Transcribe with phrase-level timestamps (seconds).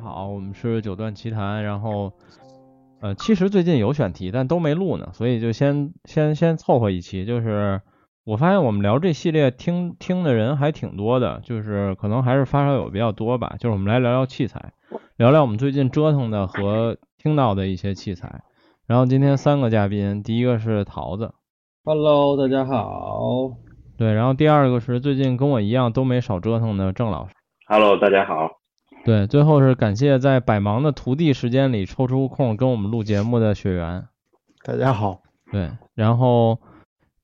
[0.00, 2.12] 好，我们是九段奇谈，然后
[3.00, 7.24] 呃，其实最近有选题，但都没录呢，所以就先先先凑合一期。
[7.24, 7.80] 就是
[8.24, 13.56] 我发现我们聊这系列听听的人还挺多的，就是可能还是发烧友比较多吧。
[13.58, 14.72] 就是我们来聊聊器材，
[15.16, 18.42] 聊聊我们最近折腾的和听到的一些器材。
[18.86, 21.32] 然后今天三个嘉宾，第一个是桃子
[21.84, 23.52] ，Hello，大家好。
[23.96, 27.34] 对，然后第二个是最近跟我一样都没少折腾的郑老师
[27.66, 28.59] ，Hello，大家好。
[29.02, 34.06] 对，最后是感谢在百忙的徒弟时间里抽出空跟我们录节目的雪原，
[34.62, 35.22] 大家好。
[35.50, 36.60] 对，然后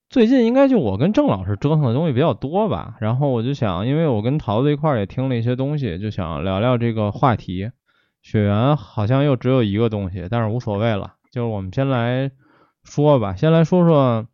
[0.08, 7.70] 最近应该就我跟郑老师折腾的东西比较多吧，然后我就想，因为我跟桃子一块儿也听了一些东西，就想聊聊这个话题。
[8.22, 12.30] 雪原好像又只有一个东西，但是无所谓了，就是我们先来
[12.84, 14.26] 说吧，先来说说。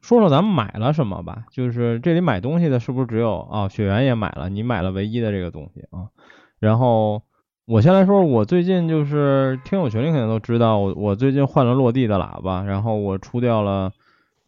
[0.00, 3.68] 说说咱们买了什么吧，就是这里买东西的是不是只有啊？
[3.68, 6.08] 雪原也买了，你买了唯一的这个东西啊。
[6.58, 7.22] 然后
[7.66, 13.92] 我先来说，我最近就是听友群里肯定都知道，我我最近换了落地的喇叭，然后我出掉了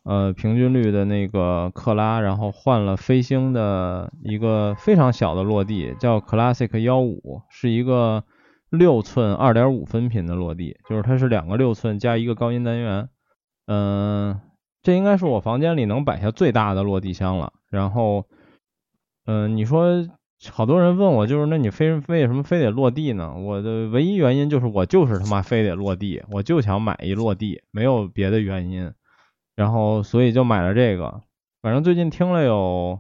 [0.05, 8.25] 呃平均率的那个克拉，然后换了飞星的一个非常小的落地，叫 Classic 幺五，是一个
[8.71, 13.11] 六寸二点五分频的落地，就是它是两个六寸加一个高音单元，
[13.67, 14.41] 嗯。
[14.83, 17.53] 这应该是我房间里能摆下最大的落地箱了。
[17.71, 18.27] 然后，
[19.27, 20.09] 嗯，你说
[20.51, 23.33] 好多人问我，就是那你非为什么非得落地呢？
[23.35, 28.93] 我的唯一原因就是我就是他妈非得落地，我就想买一落地，没有别的原因。
[29.55, 31.21] 然后，所以就买了这个。
[31.63, 32.99] 反正最近听了有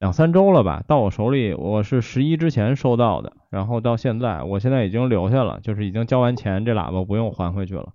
[0.00, 7.92] 两三周了吧，到我手里我是十一之前收到的，然后到现在，我现在已经留下了，就是已经交完钱，这喇叭不用还回去了。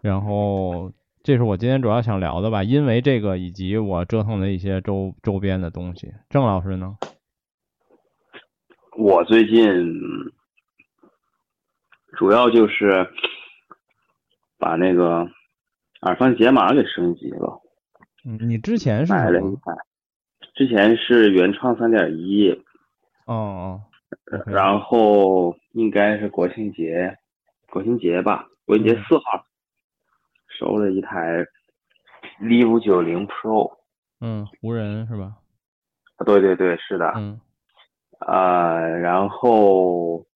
[0.00, 0.90] 然后。
[1.28, 6.10] 这是我今天主要想聊的吧，因为这个以及我折腾的一些周周边的东西。
[6.30, 6.96] 郑老师呢？
[8.96, 9.62] 我最近
[12.16, 13.06] 主要就是
[14.58, 15.28] 把那个
[16.00, 17.60] 耳放解码给升级了。
[18.24, 19.72] 嗯，你之前是买了一台，
[20.54, 22.50] 之前是原创三点一。
[23.26, 23.82] 哦哦。
[24.46, 27.18] 然后应该是国庆节，
[27.68, 29.44] 国庆节吧，国庆节四号。
[30.58, 31.46] 收了一台
[32.40, 33.78] vivo 九零 Pro，
[34.20, 35.36] 嗯，湖人是吧？
[36.16, 37.12] 啊，对对对，是的。
[37.14, 37.40] 嗯。
[38.18, 40.26] 啊，然后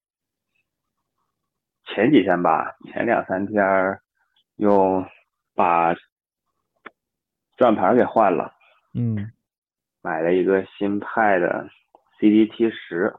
[1.86, 3.64] 前几天吧，前两三天
[4.54, 5.04] 又
[5.56, 5.92] 把
[7.56, 8.54] 转盘给换了。
[8.94, 9.32] 嗯。
[10.02, 11.68] 买了一个新派的
[12.20, 13.12] CDT 十。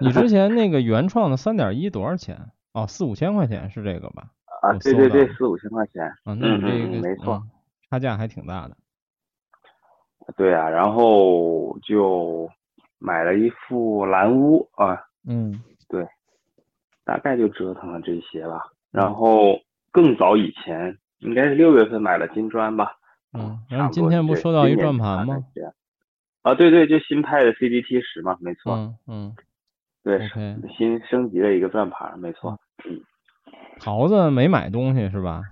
[0.00, 2.50] 你之前那个原创的三点一多少钱？
[2.72, 4.30] 哦，四五千块钱是这个吧？
[4.66, 7.42] 啊，对对对，四五千块钱，嗯嗯，没错，
[7.88, 8.76] 差价还挺大的。
[10.36, 12.48] 对啊，然后就
[12.98, 16.06] 买了一副蓝屋啊，嗯，对，
[17.04, 18.60] 大概就折腾了这些吧。
[18.90, 19.60] 然后
[19.92, 22.96] 更早以前，应该是六月份买了金砖吧，
[23.32, 25.36] 嗯，然后今天不收到一转盘吗？
[26.42, 29.36] 啊，对对，就新派的 CDT 十嘛，没错，嗯嗯，
[30.02, 30.28] 对，
[30.76, 33.00] 新升级的一个转盘，没错，嗯。
[33.80, 35.42] 桃子没买东西是吧？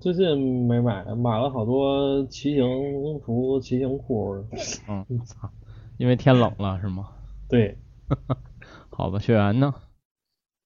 [0.00, 4.44] 最近没买，买了好多骑行服、骑行裤。
[4.88, 5.48] 嗯，操，
[5.96, 7.08] 因为天冷了是吗？
[7.48, 7.76] 对。
[8.90, 9.74] 好吧，雪原呢？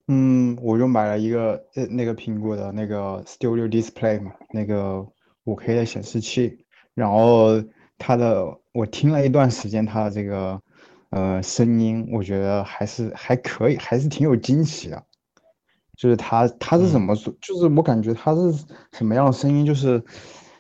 [0.09, 5.07] 嗯，我就买了一个呃那个苹果的那个 Studio Display 嘛，那个
[5.45, 6.65] 五 K 的显示器。
[6.95, 7.63] 然后
[7.99, 10.61] 它的我听了一段时间它的这个
[11.11, 15.05] 呃声音，我觉得还是还可以，还是挺有惊喜的。
[15.97, 17.33] 就是它，它是怎么说？
[17.41, 18.53] 就是我感觉它是
[18.93, 19.65] 什么样的声音？
[19.65, 20.03] 就是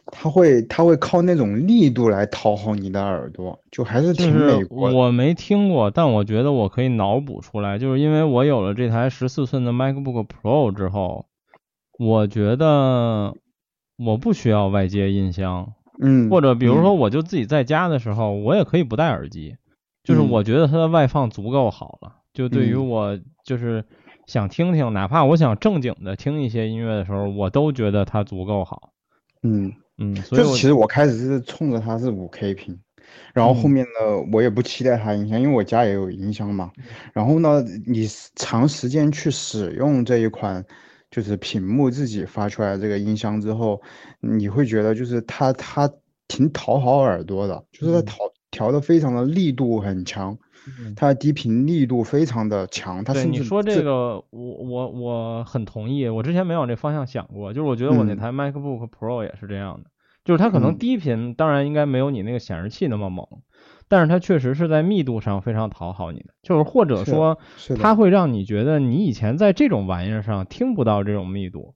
[0.07, 4.91] 它会，它会靠那种力度来讨好你的耳朵，就还是挺美国。
[4.91, 11.27] 我没听过，但我觉得我可以脑补出来，就是因为我有了这台十四寸的 MacBook Pro 之后，
[11.99, 13.35] 我觉得
[13.99, 19.57] 我不需要外接音箱，嗯，或者比如说我就自己在家的时候，我也可以不戴耳机，
[20.03, 23.85] 就是我觉得它的外放足够好了，就对于我就是。
[24.27, 28.93] 想听听，哪怕我想正经的听一些音乐的时候，我都觉得它足够好。
[29.43, 32.79] 嗯嗯，所以其实我开始是冲着它是五 K 屏，
[33.33, 36.73] 然后后面呢，我也不期待它音箱，因为我家也有音箱嘛。
[37.13, 40.65] 然后呢，你长时间去使用这一款
[41.11, 43.81] 就是屏幕自己发出来这个音箱之后，
[44.21, 45.89] 你会觉得就是它它
[46.27, 48.17] 挺讨好耳朵的，就是它调
[48.51, 50.37] 调的非常的力度很强。
[50.95, 56.09] 它的低频力度非常的强，它对你说这个，我我我很同意。
[56.09, 59.91] 我之前没往这方向想过，就是我觉得我那台 MacBook Pro 也是这样的，
[60.25, 63.27] 就是它可能低频当然应该没有你那个显示器那么猛，
[63.89, 67.39] 但是它确实是在密度上非常讨好你的，就是或者说
[67.81, 67.97] 它。
[67.97, 71.75] 会让你觉得你以前在这种玩意儿上听不到这种密度。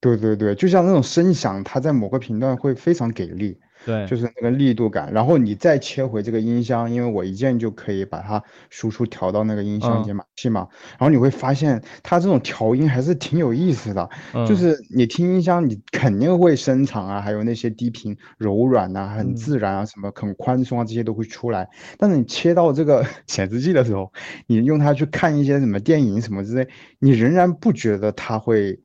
[0.00, 5.12] 对对对，就像那种声响，它在某个频段会非常给力，对，就是那个力度感。
[5.12, 10.66] 然后你再切回这个音箱，因为我一键就可以把它输出调到那个音箱嗯解码器嘛。
[10.98, 21.68] 然后你会发现它这种调音还是挺有意思的，嗯就是你听音箱，你肯定会声场啊，还有那些低频柔软啊、很嗯自然啊、什么很宽松啊，这些都会出来。
[21.98, 24.12] 但是你切到这个 显示器的时候，
[24.46, 26.68] 你用它去看一些什么电影什么之类，
[26.98, 28.78] 你仍然不觉得它会。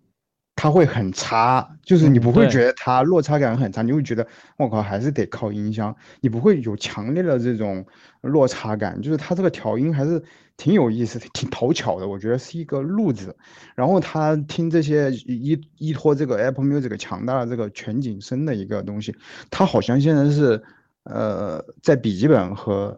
[0.56, 4.26] 它会很差，就是你不会觉得它落差感很差，你会觉得
[4.58, 7.86] 我靠还是得靠音箱，你不会有强烈的这种
[8.22, 10.24] 落差感，就是它这个调音还是
[10.56, 13.36] 挺有意思、挺讨巧的，我觉得是一个路子。
[13.76, 19.14] 然后他听这些依依托这个 Apple Music 强大的这个全景声的一个东西，
[19.52, 20.64] 它好像现在是
[21.04, 22.98] 呃在笔记本和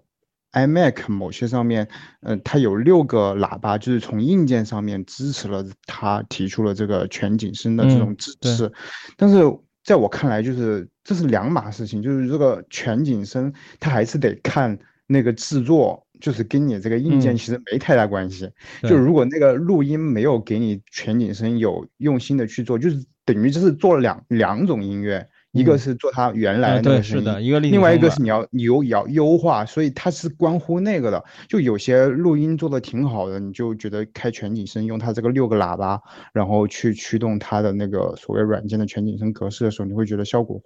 [0.53, 1.87] iMac 某些上面，
[2.21, 8.71] 呃，它有六个喇叭，就是从硬件上面支持了它提出了这个全景声的这嗯种支对持，
[9.15, 9.43] 但是
[9.83, 18.49] 在我看来，就是这是两码事情，就是这个全景声，它还是得看那个制作，就是跟你这个硬件嗯其实没太大关系。
[18.83, 25.25] 就如果那个录音没有给你全景声，有用心的去做，就是等于就是做了两两种音乐，
[25.57, 31.23] 一个嗯是做它原来呃的是的，一个另外一个是你要你有要优化，所以它是关乎那个的。
[31.47, 36.01] 就有些录音做的挺好的，你就觉得开全景声，用它这个六个喇叭，
[36.33, 40.61] 然后去驱动它的那个所谓软件的全景声格式的时候，你会觉得效果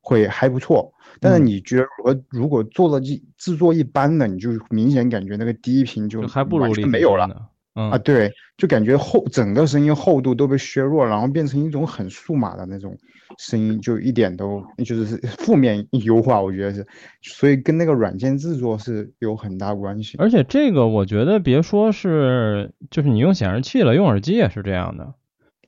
[0.00, 0.92] 会还不错。
[1.20, 7.28] 但是嗯你觉得如果如果做了一制作一般的，你就明显感觉那个低频就就还不如没有了。
[7.76, 12.96] 嗯啊，对，就感觉厚整个声音厚度都被削弱，然后变成一种很数码的那种
[13.38, 16.86] 声音，就一点都就是是 负面优化，我觉得是，
[17.22, 20.16] 所以跟那个软件制作是有很大关系。
[20.18, 25.14] 而且这个我觉得别说是，就是你用显示器了，用耳机也是这样的。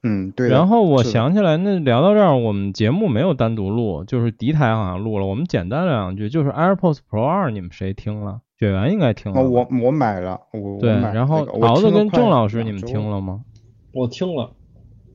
[0.02, 0.48] 嗯，对。
[0.48, 5.26] 然后我想起来，那聊到这儿，我们节目没有单独录，就是敌台好像录了。
[5.26, 8.40] 我们简单聊两句，就是 AirPods Pro 二，你们谁听了？
[8.58, 13.42] 雪原应该听了哦，我我买了，我对，我买了然后桃子跟郑老师，你们听了吗？
[13.92, 14.50] 我听了，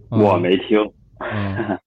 [0.10, 0.78] 我嗯没听，
[1.20, 1.80] 嗯，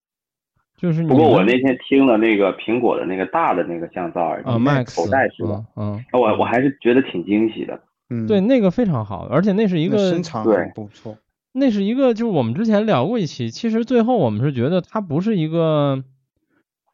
[0.77, 7.81] 就是你不过我那天听了那个苹果的那个大的那个降噪耳机，啊头戴式的，嗯嗯，我我还是觉得挺惊喜的。
[8.11, 11.17] 嗯，对，那个非常好，而且那是一个对很不错。
[11.53, 16.03] 那是一个，就是我们之前聊过一期，其实最后我们是觉得它不是一个，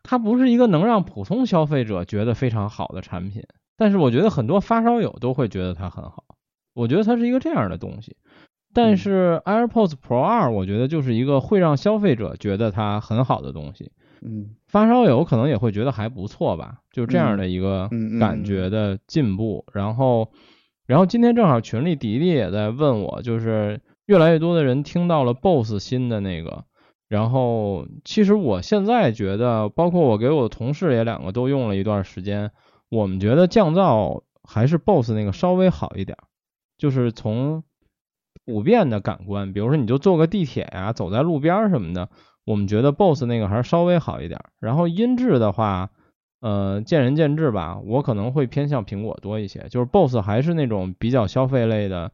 [0.02, 3.42] 它不是一个能让普通消费者觉得非常好的产品，
[3.78, 6.24] 但是我觉得很多发烧友都会觉得它很好，
[6.74, 8.16] 我觉得它是一个这样的东西。
[8.72, 8.96] 但嗯。
[8.96, 14.56] 是 AirPods Pro 二，我觉得就是一个会让消费者觉得它很好的东西，嗯。
[14.68, 17.90] 发烧友可能也会觉得还不错吧，就这样的一个
[18.20, 19.64] 感觉的进步。
[19.72, 20.30] 然后，
[20.86, 26.64] 然后今天正好群里迪迪也在问我，就是越来越多的人听到了 BOSS 新的那个，
[27.08, 32.52] 然后其实我现在觉得，包括我给我的同事也两个都用了一段时间，
[32.88, 36.24] 我们觉得降噪还是 BOSS 那个稍微好一点儿，
[36.78, 37.64] 就是从
[38.50, 42.08] 普遍的感官，比如说你就坐个地铁呀、走在路边什么的，
[42.44, 44.40] 我们觉得 BOSS 那个还是稍微好一点。
[44.58, 45.90] 然后音质的话，
[46.40, 47.78] 呃，见仁见智吧。
[47.78, 52.10] 我可能会偏向苹果多一些，就是 BOSS 还是那种比较消费类的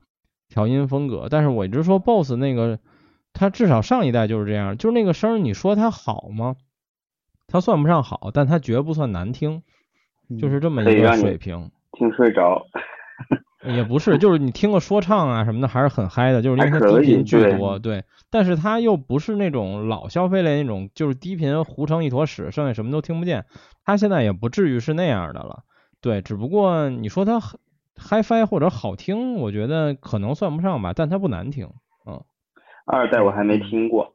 [0.48, 1.28] 调音风格。
[1.30, 2.78] 但是我一直说 BOSS 那个，
[3.32, 6.56] 它至少上一代就是这样，就是那个声儿，你说它好吗？
[7.48, 9.62] 它算不上好，但它绝不算难听，
[10.40, 11.70] 就是这么一个水平。
[11.92, 12.66] 听睡着，
[13.66, 18.04] 也不是，就是你听个说唱啊什么的，还是很嗨的，就是因为它低频巨多，对。
[18.30, 23.44] 但是它又不是那种老消费类那种，就是低频糊成一坨屎，剩下什么都听不见。
[23.84, 25.64] 它现在也不至于是那样的了，
[26.00, 26.22] 对。
[26.22, 27.40] 只不过你说它
[27.96, 31.68] HiFi 或者好听，我觉得可能算不上吧，但它不难听。
[32.06, 32.22] 嗯
[32.84, 34.14] 二代我还没听过，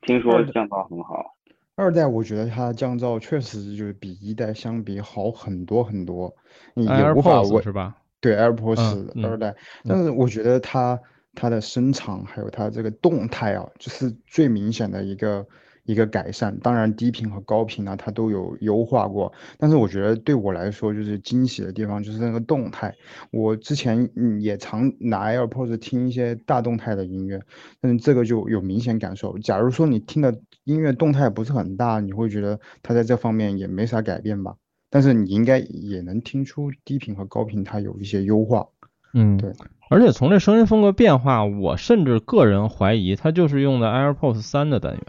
[0.00, 1.36] 听说降噪很好。
[1.76, 6.34] 二代我觉得它降噪确实就是比一代相比好很多很多，
[6.74, 7.96] 你也无法 AirPods 为是吧？
[8.22, 10.98] 对 AirPods 嗯嗯二代，但是我觉得它
[11.34, 15.44] 它的声场还有它这个动态啊，就是最明显的一个
[15.84, 16.56] 一个改善。
[16.60, 22.94] 当然低频和高频呢，它都有优化过，但是我觉得对我来说就是惊喜的地方就是那个动态。
[23.32, 27.42] 我之前嗯也常拿 AirPods 听一些大动态的音乐，
[27.80, 29.36] 但是这个就有明显感受。
[29.38, 34.54] 假如说你听的音乐动态不是很大，你会觉得它在这方面也没啥改变吧？
[34.92, 38.66] 但是你应该也能听出低频和高频它有一些优化。
[39.14, 39.50] 嗯，对。
[39.88, 45.02] 而且从这声音风格变化，我甚至个人怀疑它就是用的 AirPods 三的单元，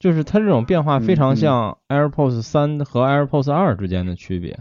[0.00, 4.58] 就是它这种变化非常像 AirPods 三和 AirPods 二之间的区别。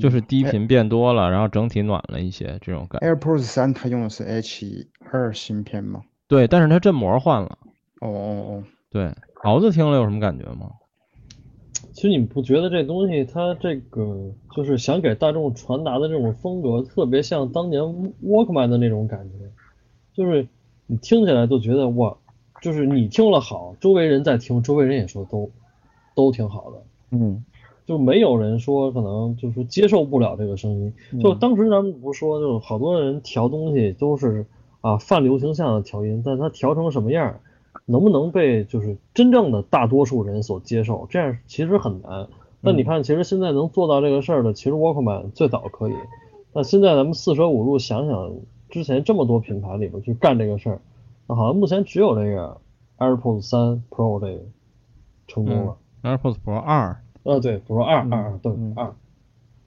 [0.00, 3.06] 就是嗯低频变多了，然后整体暖了一些这种感觉。
[3.06, 6.00] AirPods 三它用的是 H 二芯片吗？
[6.28, 7.58] 对，但是它振膜换了。
[8.00, 9.12] 哦哦哦对，
[9.42, 10.70] 桃子听了有什么感觉吗？
[11.92, 17.82] 其实你不觉得这东西它这个就是想给大众传达的这种风格，特别像当年
[18.24, 19.46] Walkman 的那种感觉，
[20.14, 20.46] 就是
[20.86, 22.16] 你听起来都觉得哇，
[22.60, 25.50] 就是你听了好，周围人在听，周围人也说都
[26.14, 27.44] 都挺好的，嗯
[27.84, 30.94] 就没有人说可能就是接受不了这个声音。
[31.20, 34.46] 就当时咱们不是说，就是好多人调东西都是
[34.80, 37.40] 啊泛流行向的调音，但他调成什么样儿，
[37.86, 42.28] 能不能被就是真正的大多数人所接受，这样其实很难。
[42.62, 45.94] 但你看，其实现在能做到这个事儿的，其实 Walkman 最早可以。
[46.52, 48.32] 那现在咱们四舍五入想想，
[48.68, 50.80] 之前这么多品牌里边去干这个事儿，
[51.26, 52.60] 那好像目前只有这个
[52.98, 54.44] AirPods 三 Pro 这个
[55.26, 55.76] 成功了。
[56.02, 58.94] ，AirPods Pro 二，呃，对，Pro 二嗯二二对嗯二。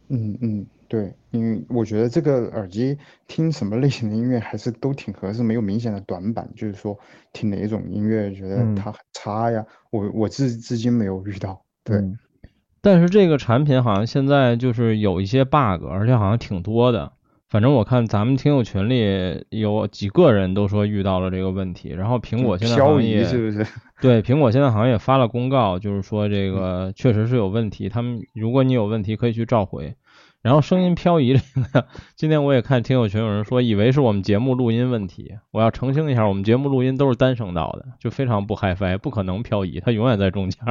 [0.07, 2.97] 嗯嗯，对，因为我觉得这个耳机
[3.27, 6.97] 听什么类型的音乐还是都挺合适，没有明显的短板，就是说
[7.33, 11.61] 听哪一种音乐觉得嗯它很差呀，我我至至今没有遇到。
[11.83, 12.17] 对，嗯
[12.79, 17.11] 但是这个产品好像现在就是有一些 bug，而且好像挺多的。
[17.49, 23.67] 反正我看咱们听友群里有几个人都说遇到了这个问题，然后苹果现在好漂像也是不是？
[24.01, 27.89] 对，苹果现在好像也发了公告，就是说这个确实是有问题。
[27.89, 29.93] 他们如果你有问题，可以去召回。
[30.45, 31.39] 然后声音漂移这
[31.73, 35.39] 个，今天我也看听友群有人说，以为是我们节目录音问题。
[35.49, 40.61] 我要澄清一下，我们节目录音都是单声道的，就非常不 HiFi，不可能漂移，它永远在中间。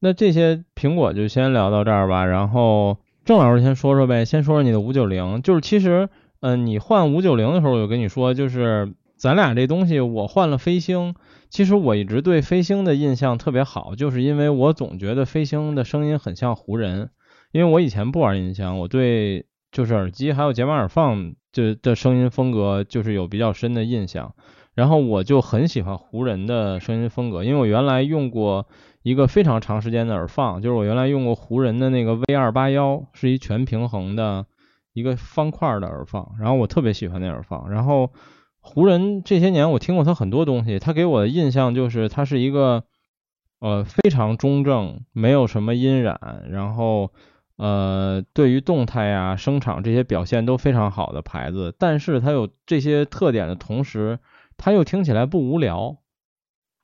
[0.00, 2.26] 那这些苹果就先聊到这儿吧。
[2.26, 6.10] 然后郑老师先说说呗，先说说你的五九零，就是其实，
[6.40, 11.14] 嗯、你换五九零的时候，我就跟你说，就是咱俩这东西，我换了飞星。
[11.48, 17.08] 其实我一直对飞星的印象特别好，就是因为我总觉得飞星的声音很像湖人，
[17.52, 24.34] 因为我以前不玩音箱，我对就是耳机还有解码耳放这的声音风格就是有比较深的印象，
[24.74, 28.66] 然后我就很喜欢湖人的声音风格，因为我原来用过
[29.02, 34.46] 一个非常长时间的耳放，就是我原来用过湖人的那个 V 二八幺，是一全平衡的
[34.92, 38.10] 一个方块的耳放，然后我特别喜欢那耳放，然后。
[38.64, 42.84] 湖人这些年我听过他很多东西，他给我的印象就是他是一个
[43.58, 47.10] 呃非常中正，没有什么音染，然后
[47.62, 51.74] 呃对于动态啊、声场这些表现都非常好的牌子。
[51.78, 54.18] 但是它有这些特点的同时，
[54.56, 55.98] 它又听起来不无聊，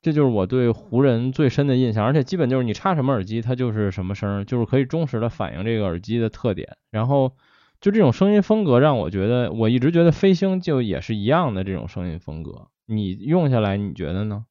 [0.01, 2.05] 这就是我对湖人最深的印象。
[2.05, 6.77] 而且基本就是你插什么耳机，它就是什么声，就是可以忠实的反映这个耳机的特点。
[6.91, 7.33] 然后。
[7.81, 12.67] 就这种声音风格让我觉得，我一直觉得飞星就也是一样的这种声音风格。
[12.87, 14.47] 你用下来你觉得呢？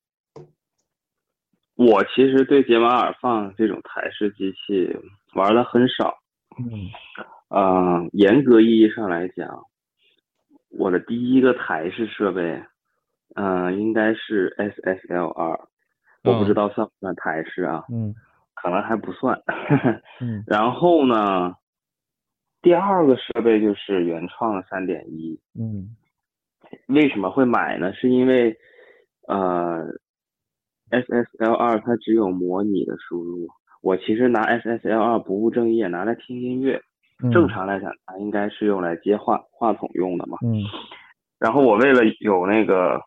[1.76, 4.96] 我其实对杰马尔放这种台式机器
[5.38, 6.18] 玩的很少。
[6.60, 6.90] 嗯
[7.50, 9.64] 嗯，严格意义上来讲，
[10.70, 12.62] 我的第一个台式设备，
[13.36, 15.58] 嗯、应该是 SSL 二，
[16.24, 17.86] 我不知道算不算台式啊？
[17.90, 18.14] 嗯
[18.56, 19.40] 可能还不算。
[20.20, 21.54] 嗯 然后呢，
[22.62, 25.40] 第二个设备就是原创的三点一。
[25.58, 25.96] 嗯
[26.88, 27.94] 为什么会买呢？
[27.94, 28.58] 是因为
[29.28, 29.86] 呃
[30.90, 33.48] ，SSL 二它只有模拟的输入。
[33.88, 36.76] 我其实拿 SSL 二不务正业，拿来听音乐。
[37.24, 40.38] 嗯正常来讲，它应该是用来接话话筒用的嘛。
[40.44, 40.62] 嗯
[41.40, 43.00] 然后我为了有那个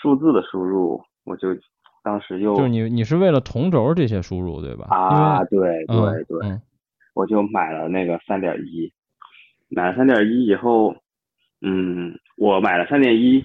[0.00, 1.48] 数字的输入，我就
[2.02, 4.86] 当时又就是你你是为了同轴这些输入对吧？
[4.88, 6.62] 啊，对对嗯对，嗯
[7.14, 8.90] 我就买了那个三点一，
[9.68, 10.96] 买了三点一以后，
[11.60, 13.44] 嗯，我买了三点一，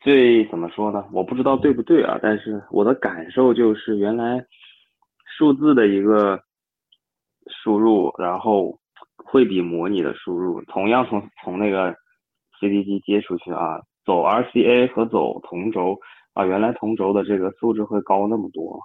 [0.00, 1.04] 最怎么说呢？
[1.12, 4.44] 我不知道对不对啊，但是我的感受就是，原来
[5.42, 6.38] 数字的一个
[7.64, 8.78] 输入，然后
[9.16, 11.96] 会比模拟的输入，同样从从那个
[12.60, 15.98] CD 机接出去啊，走 RCA 和走同轴
[16.34, 18.78] 啊，原来同轴的这个素质会高那么多，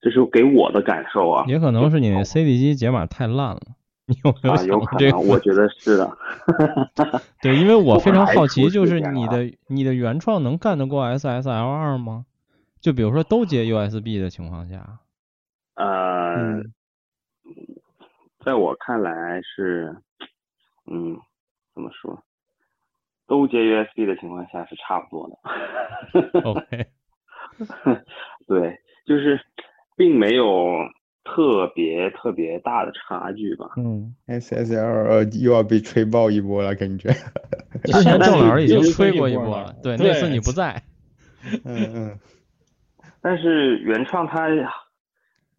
[0.00, 1.44] 这是给我的感受啊。
[1.48, 3.60] 也可能是你那 CD 机解码太烂了，
[4.06, 5.18] 你有没有啊，想有可能，过这个？
[5.18, 6.16] 我觉得是的。
[7.42, 12.26] 对，因为我非常好奇，就是你的你的原创能干得过 SSL 二吗？
[12.80, 15.00] 就比如说都接 USB 的情况下，
[15.74, 16.72] 呃，嗯
[18.44, 19.94] 在我看来是，
[20.90, 21.18] 嗯，
[21.74, 22.22] 怎么说，
[23.26, 26.40] 都接 USB 的情况下是差不多的。
[26.40, 26.86] OK，
[28.48, 29.38] 对，就是
[29.96, 30.78] 并没有
[31.22, 33.66] 特别特别大的差距吧。
[33.76, 37.10] 嗯，SSL 又要被吹爆一波了，感觉。
[37.84, 40.82] 之前郑老师已经吹过一波了， 对，对那次你不在，
[41.64, 42.18] 嗯嗯，
[43.20, 44.48] 但是原创它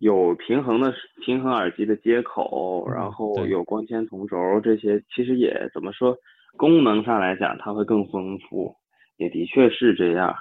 [0.02, 0.92] 有平衡的
[1.24, 6.18] 平衡耳机的接口，嗯然后有光纤同轴这些，其实也怎么说，
[6.58, 8.76] 功能上来讲它会更丰富，
[9.18, 10.36] 也的确是这样。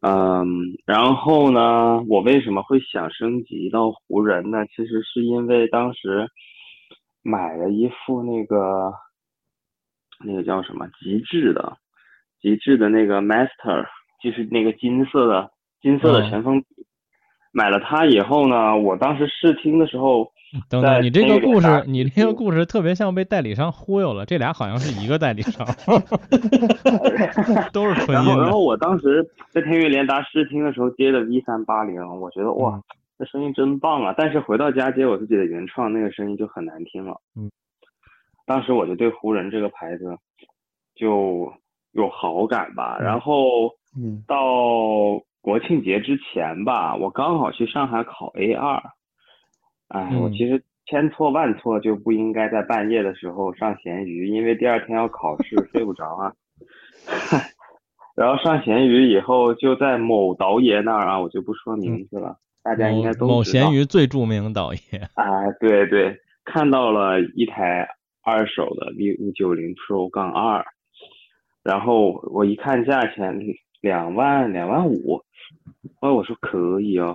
[0.00, 0.46] 嗯，
[0.86, 4.64] 然后呢，我为什么会想升级到湖人呢？
[4.66, 6.28] 其实是因为当时
[7.20, 8.92] 买了一副那个
[10.24, 11.78] 那个叫什么极致的
[12.40, 13.86] 极致的那个 Master，
[14.22, 15.50] 就是那个金色的
[15.82, 16.66] 金色的嗯尘封笔。
[17.54, 20.28] 买了它以后呢，我当时试听的时候，
[20.68, 25.64] 等在等，你这个故事，你这个故事特别像被代理商忽悠了，这俩好像是一个代理商，
[27.72, 28.40] 都是纯然后。
[28.40, 32.82] 然后我当时在天悦联达试听的时候接的 V 三八零，我觉得哇嗯，
[33.20, 34.12] 这声音真棒啊！
[34.18, 37.20] 但是回到家接我自己的原创，那个声音就很难听了。
[37.36, 37.48] 嗯，
[38.44, 40.18] 当时我就对湖人这个牌子
[40.96, 41.52] 就
[41.92, 42.96] 有好感吧。
[42.98, 44.36] 嗯然后嗯到
[45.44, 48.82] 国庆节之前吧，我刚好去上海考 A 二。
[49.88, 56.32] 哎，我嗯其实千错万错就不应该在半夜的时候上闲鱼，因为第二天要考试， 睡不着啊。
[58.16, 67.86] 然后上闲鱼以后，就在某导演那儿啊，我就不说名字了，大家应该都某某知道闲鱼最著名导演， 啊，对对，看到了一台
[68.22, 70.64] 二手的 V 五九零 Pro 杠二，
[71.62, 73.38] 然后我一看价钱
[73.82, 75.20] 两万两万五，
[76.00, 77.14] 哎，我说可以哦，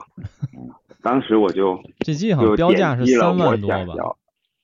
[1.02, 4.16] 当时我就 这机好就像标价是三万多吧？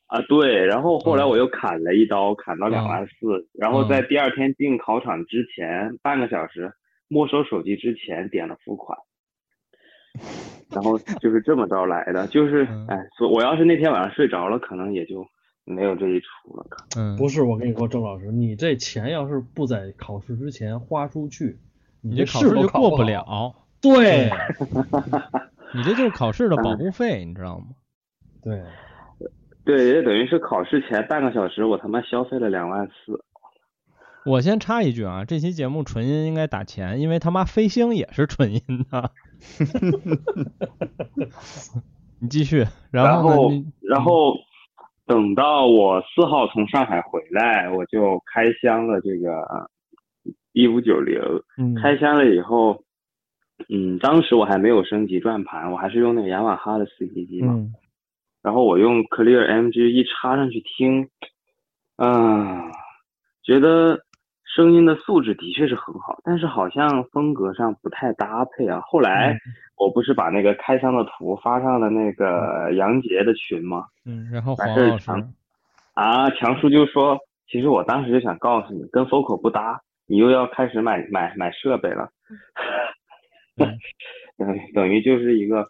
[0.07, 6.71] 啊，对，然后后来嗯我又砍了一刀，砍到两嗯万四，然后在第二天进考场之前半个小时
[7.07, 8.97] 没收手机之前点了付款，
[10.69, 15.25] 然后就是这么着来的，就是嗯哎，所我要是那天晚上睡着了，可能也就
[15.65, 16.65] 没有这一出了。
[16.69, 21.57] 可嗯，不是，我跟你说，郑老师，你这钱要是不在考试之前花出去，
[22.01, 23.01] 你这考试就过不。
[23.01, 23.55] 了。
[23.81, 24.29] 对
[25.75, 27.65] 你这就是考试的保护费，你知道吗？
[28.41, 28.63] 对，
[29.63, 33.23] 对，也等于是考试前半个小时，我他妈消费了两万四。
[34.25, 39.11] 我先插一句啊，这期节目纯音应该打钱，因为他妈飞星也是纯音的。
[42.19, 44.33] 你继续，然后然后
[45.05, 49.69] 等到我四号从上海回来，我就开箱了这个
[50.53, 51.21] 一五九零。
[51.57, 52.81] 嗯开箱了以后，
[53.69, 57.53] 嗯，当时我还没有升级转盘，我还是用那个雅马哈的 CD 机嘛。
[57.53, 57.73] 嗯
[58.41, 61.09] 然后我用 Clear MG 一插上去听，
[61.95, 62.69] 啊、
[63.41, 63.99] 觉得
[64.55, 68.79] 声音的素质的确是很好，但是好像风格上不太搭配啊。
[68.85, 69.39] 后来嗯
[69.77, 73.85] 我不是把那个开箱的图发上了那个杨杰的群吗？
[74.05, 74.67] 嗯，然后黄
[75.95, 82.07] 啊，强叔就说，其实我当时就想告诉你，跟 Focal 不搭，你又要开始买买买设备了，
[83.57, 83.77] 嗯
[84.37, 85.67] 等等于就是一个，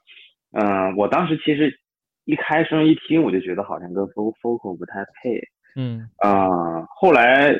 [0.51, 1.79] 嗯、我当时其实
[2.25, 5.39] 一开声一听，我就觉得好像跟 Fo Focal 不太配，
[5.75, 7.53] 嗯啊、后来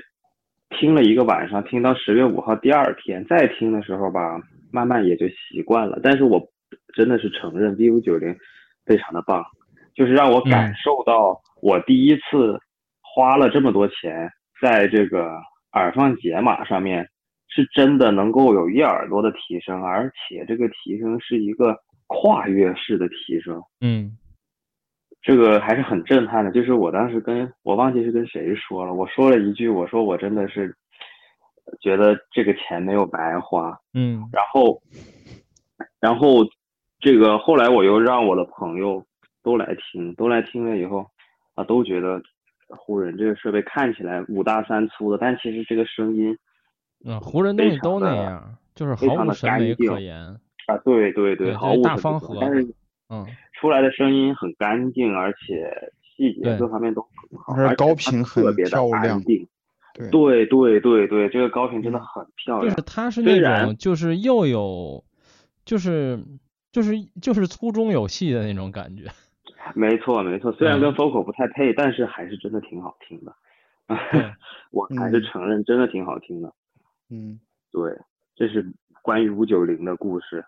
[0.72, 4.40] 听了一个晚上，听到十月五号第二天再听的时候吧，
[4.72, 6.00] 慢慢也就习惯了。
[6.02, 6.42] 但是我
[6.96, 8.36] 真的是承认 V 五九零
[8.84, 9.46] 非常的棒，
[9.94, 12.60] 就是让我感嗯受到我第一次
[13.02, 15.40] 花了这么多钱在这个
[15.74, 17.08] 耳放解码上面，
[17.48, 21.78] 是真的能够有一耳朵的提升，而且这个提升是一个
[22.08, 23.62] 跨越式的提升。
[23.82, 24.18] 嗯
[25.22, 26.52] 这个还是很震撼的。
[26.52, 30.76] 就是我当时跟我忘记是跟谁说了，我说了一句，我说我真的是
[31.82, 33.76] 觉得这个钱没有白花。
[33.94, 34.80] 嗯然后，
[36.00, 36.46] 然后
[37.00, 39.04] 这个后来我又让我的朋友
[39.42, 41.10] 都来听，都来听了以后
[41.56, 42.22] 啊，都觉得
[42.68, 46.38] 湖人这个设备看起来五大三粗的，但其实这个声音
[47.06, 50.18] 嗯，湖人东西都那样，就是非常的毫无审美干净可言。
[50.66, 52.68] 啊，对对对毫无大方和但是
[53.10, 59.48] 嗯出来的声音很干净，而且细节各方面都很好，而且高频很特别的漂亮安定。
[59.94, 62.82] 对对对对对，这个高频真的很漂亮就是。
[62.86, 65.04] 它是那种就是又有
[65.64, 66.20] 就是
[66.72, 69.04] 就是就是粗中有细的那种感觉。
[69.74, 73.34] 没错没错，虽然嗯跟 Focal 不太配，但是还是真的挺好听的。
[74.12, 74.26] 对
[74.72, 76.52] 我还是嗯承认真的挺好听的。
[77.10, 77.40] 嗯，
[77.72, 77.92] 对，
[78.36, 78.66] 这是
[79.02, 80.44] 关于五九零的故事。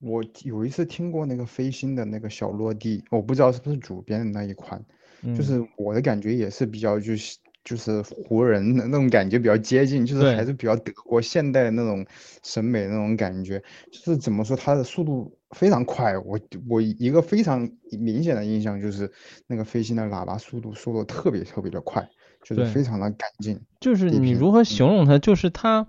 [0.00, 4.84] 我有一次听过那个飞星的那个小落地，我不知道是不是主编的那一款，
[5.22, 12.04] 嗯就是我的感觉也是比较就是就是湖人的那种感觉比较接近，就是还是比较德国现代的那种
[12.42, 16.38] 审美那种感觉，就是怎么说它的速度非常快，我
[16.68, 17.66] 我一个非常
[17.98, 19.10] 明显的印象就是
[19.46, 22.06] 那个飞行的喇叭速度速度特别特别的快，
[22.42, 23.58] 就是非常的干净。
[23.80, 25.18] 就是你如何形容它？
[25.18, 25.86] 就是它，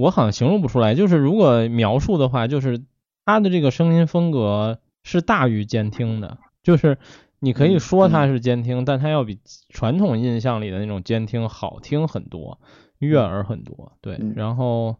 [0.00, 0.94] 我好像形容不出来。
[0.94, 2.82] 就是如果描述的话，就是
[3.24, 6.98] 它的这个声音风格是大于监听的，就是
[7.38, 12.58] 你可以说它是监听，但它要比传统印象里的那种监听好听很多，
[12.98, 13.92] 悦耳很多。
[14.00, 14.96] 对，然后，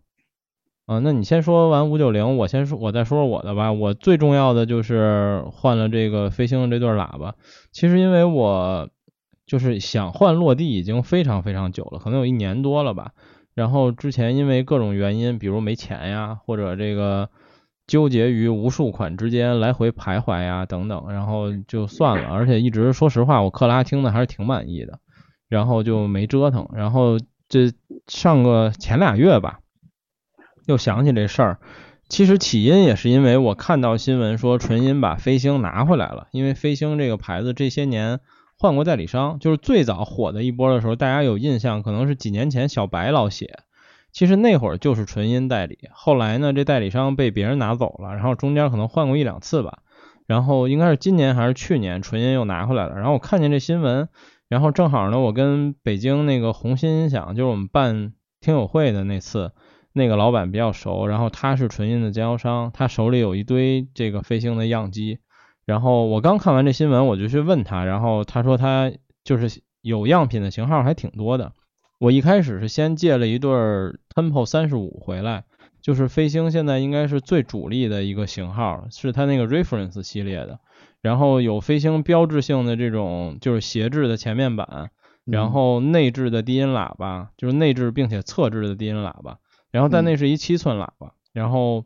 [0.87, 3.73] 啊，那你先说完五九零，我先说，我再说说我的吧。
[3.73, 7.35] 我最重要的就是换了这个飞星的这对喇叭，
[7.73, 8.89] 其实因为我
[9.47, 13.13] 就是想换落地已经非常非常久了，可能有一年多了吧。
[13.55, 17.29] 然后之前因为各种原因，比如没钱呀，或者这个
[17.87, 22.29] 纠结于无数款之间来回徘徊呀等等，然后就算了。
[22.29, 25.01] 而且一直说实话，我克拉听的还是挺满意的，
[25.49, 26.69] 然后就没折腾。
[26.75, 27.73] 然后这
[28.07, 29.59] 上个前俩月吧，
[30.67, 31.59] 又想起这事儿。
[32.09, 38.21] 其实起因也是因为我看到新闻说纯音把飞星拿回来了，因为飞星这个牌子这些年。
[38.61, 43.61] 换过代理商，就是最早火的一波的时候，大家有印象，可能是几年前小白老写，
[44.13, 45.79] 其实那会儿就是纯音代理。
[45.93, 49.79] 后来呢，这代理商被别人拿走了，然后中间可能换过一两次吧，
[50.27, 52.97] 然后应该是今年还是去年，纯音又拿回来了。
[52.97, 54.11] 然后我看见这新闻，
[54.47, 59.53] 然后正好呢，我跟北京那个红心音响，就是我们办听友会的那次，
[59.95, 65.21] 那个老板比较熟，然后他是纯音的经销商，他手里有一堆这个飞星的样机。
[65.71, 68.91] 然后我刚看完这新闻，我就去问他，然后他说他
[69.23, 71.53] 就是有样品的型号还挺多的。
[72.01, 73.53] 我一开始是先借了一对
[74.13, 75.45] Tempo 三十五回来，
[75.81, 80.59] 就是飞星现在应该是最主力的一个型号，是它那个 Reference 系列的。
[81.03, 84.91] 然后有飞星标志性的这种就是斜置的前面板，
[85.25, 89.39] 然后内置的低音喇叭，就是内置并且侧置的低音喇叭。
[89.71, 91.85] 然后但那是一七寸喇叭，然后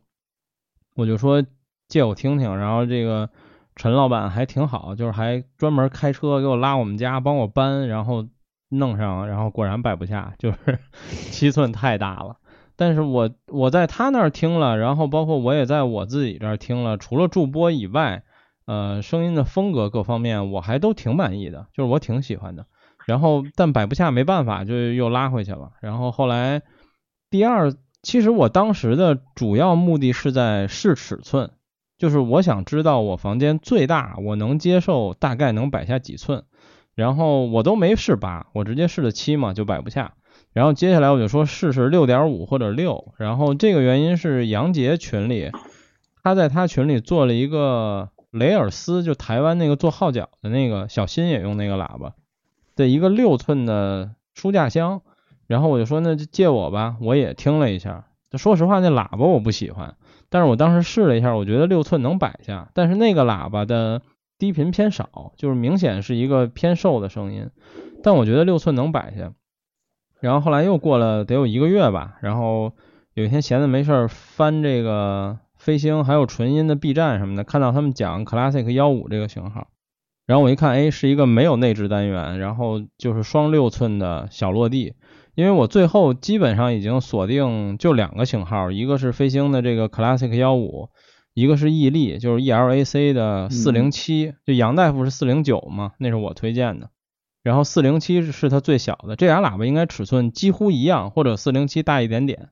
[0.95, 1.45] 我就说
[1.87, 3.29] 借我听听，然后这个。
[3.75, 8.25] 陈老板还挺好，就是还专门开车给我拉我们家，帮我搬，然后
[8.69, 10.79] 弄上，然后果然摆不下，就是
[11.31, 12.37] 七寸太大了。
[12.77, 18.23] 但是我我在他那儿听了，然后包括我也在我自己这儿听了，除了助播以外，
[18.65, 22.65] 呃，声音的风格各方面我还都挺满意的，就是我挺喜欢的。
[23.05, 25.71] 然后但摆不下没办法，就又拉回去了。
[25.81, 26.63] 然后后来
[27.29, 31.51] 第二，其实我当时的主要目的是在试尺寸。
[31.97, 36.43] 就是我想知道我房间最大我能接受大概能摆下几寸，
[36.93, 40.13] 然后我都没试八，我直接试了七嘛就摆不下，
[40.51, 45.51] 然后接下来我就说试试六点五或者六，然后这个原因是杨杰群里
[46.21, 52.13] 他在他群里做了一个雷尔斯，就台湾那个做号角的那个小新也用那个喇叭
[52.75, 55.01] 的一个六寸的书架箱，
[55.47, 59.95] 然后我就说那就借我吧，我也听了一下，说实话那喇叭我不喜欢。
[60.35, 64.01] 但是我当时试了一下，我觉得六寸能摆下，但是那个喇叭的
[64.37, 67.49] 低频偏少，就是明显是一个偏瘦的声音。
[68.03, 69.31] 但我觉得六寸能摆下。
[70.19, 72.73] 然后后来又过了得有一个月吧，然后
[73.13, 79.69] 有一天闲着没事翻这个飞星还有纯音的 B 站什么的，看到他们讲 Classic 幺五这个型号，
[80.25, 84.95] 然后我一看，哎，是一个没有内置单元，然后就是双六寸的小落地。
[85.35, 90.89] 因为我最后基本上已经锁定就两个型号，一个是飞星的这个 Classic 幺五，
[91.33, 96.89] 一个是毅力，就是 E L A C 的四零七，就杨大夫是四零九嘛，那是我推荐的。
[97.43, 102.49] 然后四零七是它最小的，这俩喇叭应该尺寸几乎一样，或者四零七大一点点。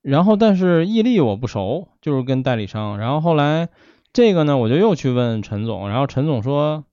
[0.00, 2.98] 然后但是毅力我不熟，就是跟代理商。
[2.98, 3.68] 然后后来
[4.12, 6.84] 这个呢，我就又去问陈总，然后陈总说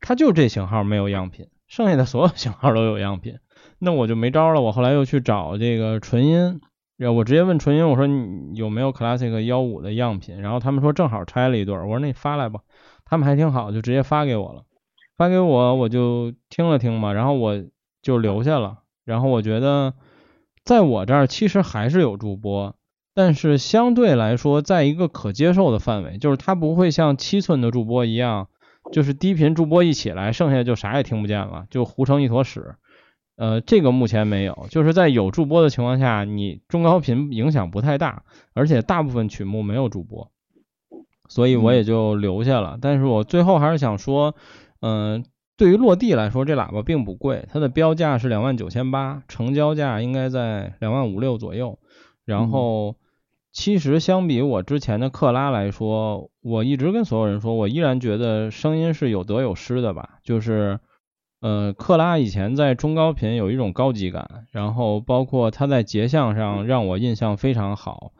[0.00, 3.38] 他就这型号没有样品，剩下的所有型号都有样品。
[3.84, 6.60] 那我就没招了，我后来又去找这个纯音，
[6.98, 10.40] 我直接问纯音，我说你有没有 Classic 幺五的样品？
[10.40, 12.60] 然后他们说正好拆了一对，我说那你发来吧，
[13.04, 14.62] 他们还挺好，就直接发给我了。
[15.16, 17.60] 发给我我就听了听嘛，然后我
[18.02, 18.78] 就留下了。
[19.04, 19.94] 然后我觉得
[20.64, 22.76] 在我这儿其实还是有助播，
[23.14, 28.46] 但是相对来说在一个可接受的范围，就是它不会像七寸的助播一样，
[28.92, 32.76] 就是低频助播一起来，剩下就啥也听不见了，就糊成一坨屎。
[33.34, 40.30] 呃，这个目前没有，就是在有助播的情况下，你中高频影响不太大，而且大部分曲目没有助播，
[41.28, 42.78] 所以我也就留下了。
[42.80, 44.34] 但是我最后还是想说，
[44.80, 45.24] 嗯，
[45.56, 51.78] 对于落地来说，这喇叭并不贵，它的标价是两万九千八，成交价应该在两万五六左右。
[52.26, 52.96] 然后，
[53.50, 60.78] 其实相比我之前的克拉来说，我一直跟所有人说，我依然觉得声音是有得有失的吧，就是。
[61.42, 68.12] 呃，克拉以前在中高频有一种高级感，然后包括它在节相上让我印象非常好。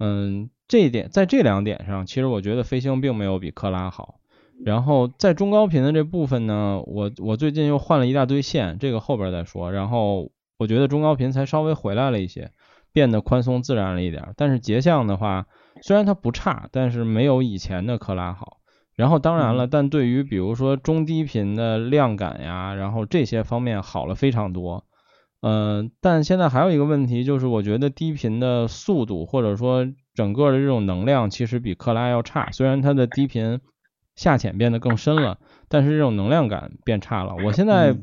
[0.00, 4.16] 嗯，这一点在这两点上，其实我觉得飞星并没有比克拉好。
[4.64, 9.72] 然后在中高频的这部分呢，我我最近又换了一大堆线，这个后边再说。
[9.72, 12.50] 然后我觉得中高频才稍微回来了一些，
[12.92, 14.34] 变得宽松自然了一点。
[14.36, 15.46] 但是节相的话，
[15.80, 18.58] 虽然它不差，但是没有以前的克拉好。
[18.96, 24.84] 然后当然了，但对于比如说中低频的量感呀，然后这些方面好了非常多。
[25.40, 32.48] 嗯，但现在还有一个问题就是，我觉得低频的速度或者说整个的这种能量其实比克拉要差。
[32.52, 33.60] 虽然它的低频
[34.16, 37.34] 下潜变得更深了，但是这种能量感变差了。
[37.44, 37.94] 我现在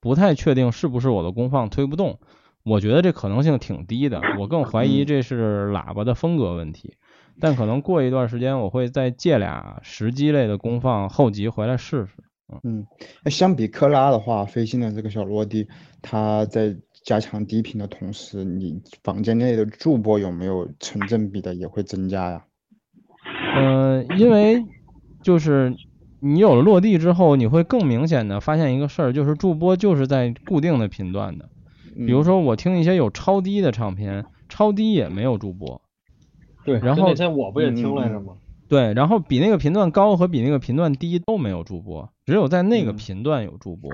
[0.00, 2.18] 不太确定是不是我的功放推不动，
[2.64, 4.22] 我觉得这可能性挺低的。
[4.38, 6.94] 我更怀疑这是喇叭的风格问题。
[7.40, 12.12] 但可能过一段时间，我会再借俩十机类的功放后级回来试试。
[12.62, 12.86] 嗯，
[13.24, 15.66] 那相比科拉的话，飞信的这个小落地，
[16.00, 22.44] 它在加强低频的同时，你房间内的驻波有没有成正比的也会增加呀？
[23.56, 24.64] 嗯，因为
[25.22, 25.74] 就是
[26.20, 31.48] 你有了落地之后，你会更明显的发现一个事儿，就是驻波就是在固定的频段的。
[31.96, 35.82] 比如说我听一些有超低的唱片，超低也没有驻波。
[36.66, 38.34] 对，然后那天我不也听来着吗？
[38.68, 43.92] 对，然后比那个频段高和比那个频段低都没有助播，只有在那个频段有驻波。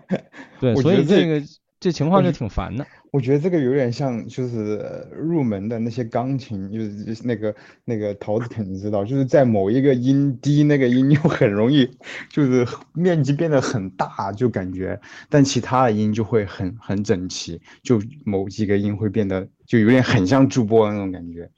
[0.60, 1.42] 对，所以这个
[1.80, 2.86] 这情况就挺烦的。
[3.12, 7.52] 我觉得这个有点像，就是入门的那些钢琴，就是那个
[7.84, 11.88] 那个桃子肯定知道，就是在某一个音低那个音又很容易，
[12.28, 21.50] 就是面积变得很大，就感觉，但其他的音就会很很整齐，就某几个音会变得就有点很像驻波那种感觉。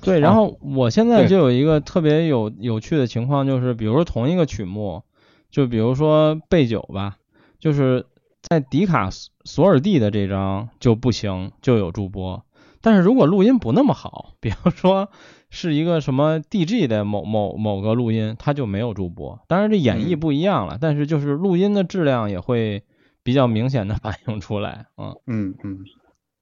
[0.00, 5.02] 对，然后我现在就有一个特别有有趣的情况，就是比如说同一个曲目，
[5.50, 7.16] 就比如说贝九吧，
[7.58, 8.06] 就是
[8.42, 9.10] 在迪卡
[9.44, 12.44] 索尔蒂的这张就不行，就有驻播。
[12.80, 15.08] 但是如果录音不那么好， 比方说
[15.50, 19.40] 是一个什么 DG 的某某某个录音，它就没有驻播。
[19.48, 22.84] 当然这演绎不一样了，但是就是录音的质量也会
[23.24, 24.86] 比较明显的反映出来。
[24.96, 25.78] 嗯嗯嗯，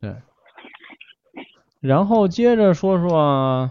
[0.01, 0.15] 对。
[1.87, 3.71] 然后接着说说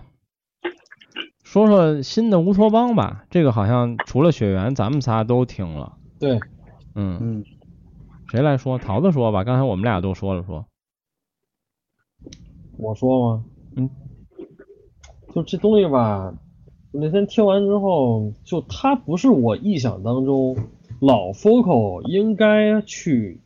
[1.44, 5.98] 说说新的乌托邦吧，这个好像除了雪原，咱们仨都听了。
[6.18, 6.40] 对，
[6.96, 7.46] 嗯嗯，
[8.30, 8.78] 谁来说？
[8.78, 10.66] 桃子说吧，刚才我们俩都说了说。
[12.78, 13.46] 我说吗？
[13.76, 13.90] 嗯，
[15.34, 16.34] 就这东西吧，
[16.94, 20.56] 那天听完之后，就它不是我臆想当中
[21.02, 23.42] 老 Focal 应该去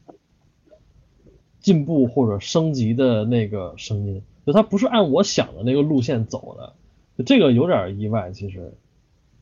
[1.60, 4.22] 进步或者升级的那个声音。
[4.50, 6.74] 就他不是按我想的那个路线走的，
[7.16, 8.32] 就这个有点意外。
[8.32, 8.74] 其实，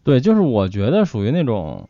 [0.03, 1.87] 对，就是我觉得属于那种，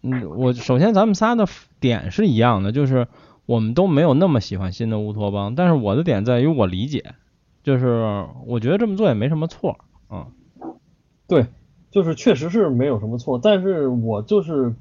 [0.00, 1.46] 嗯，我首先咱们仨的
[1.78, 3.06] 点是一样的，就是
[3.44, 7.14] 我们都没有那么喜欢新的乌托邦，但是我的点在于我理解，
[7.62, 9.76] 就是我觉得这么做也没什么错，
[10.08, 10.28] 嗯，
[11.28, 11.44] 对，
[11.90, 14.74] 就是确实是没有什么错，但是我就是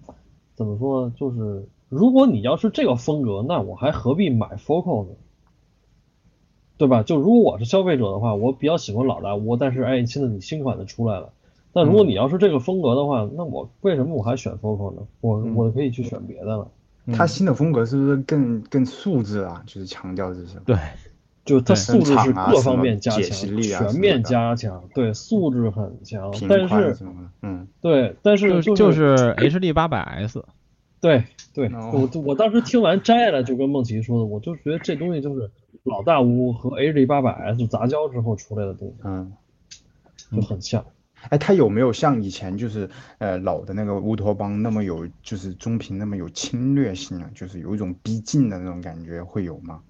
[0.55, 5.15] 怎么说，就是如果你要是这个风格，那我还何必买 Focal 呢？
[6.83, 7.01] 对吧？
[7.01, 11.31] 就如果我是消费者的话，我比较喜欢老大屋，但是哎，现在你新款的出来了。
[11.71, 15.03] 那如果你要是这个风格的话，那我为什么我还选 Focal 呢？
[15.21, 16.67] 我我可以去选别的了。
[17.13, 19.63] 它新的风格是不是更更素质啊？
[19.65, 20.57] 就是强调这些。
[20.65, 20.75] 对，
[21.45, 24.83] 就它素质是各方面加强，全面加强。
[24.93, 26.97] 对，素质很强，但是
[27.41, 30.43] 嗯，对，但是就就是 HD 八百 S。
[31.03, 35.51] 对对，我我当时听完摘了，就跟梦琪说的，我就觉得这东西就是。
[35.85, 39.33] 老大屋和 HD 八百 S 杂交之后出来的东西，嗯，
[40.31, 40.85] 就很像。
[41.27, 47.29] 哎，它有没有像以前就是呃老的那个乌托邦那么有就是中频那么有侵略性啊？
[47.35, 49.81] 就是有一种逼近的那种感觉，会有吗？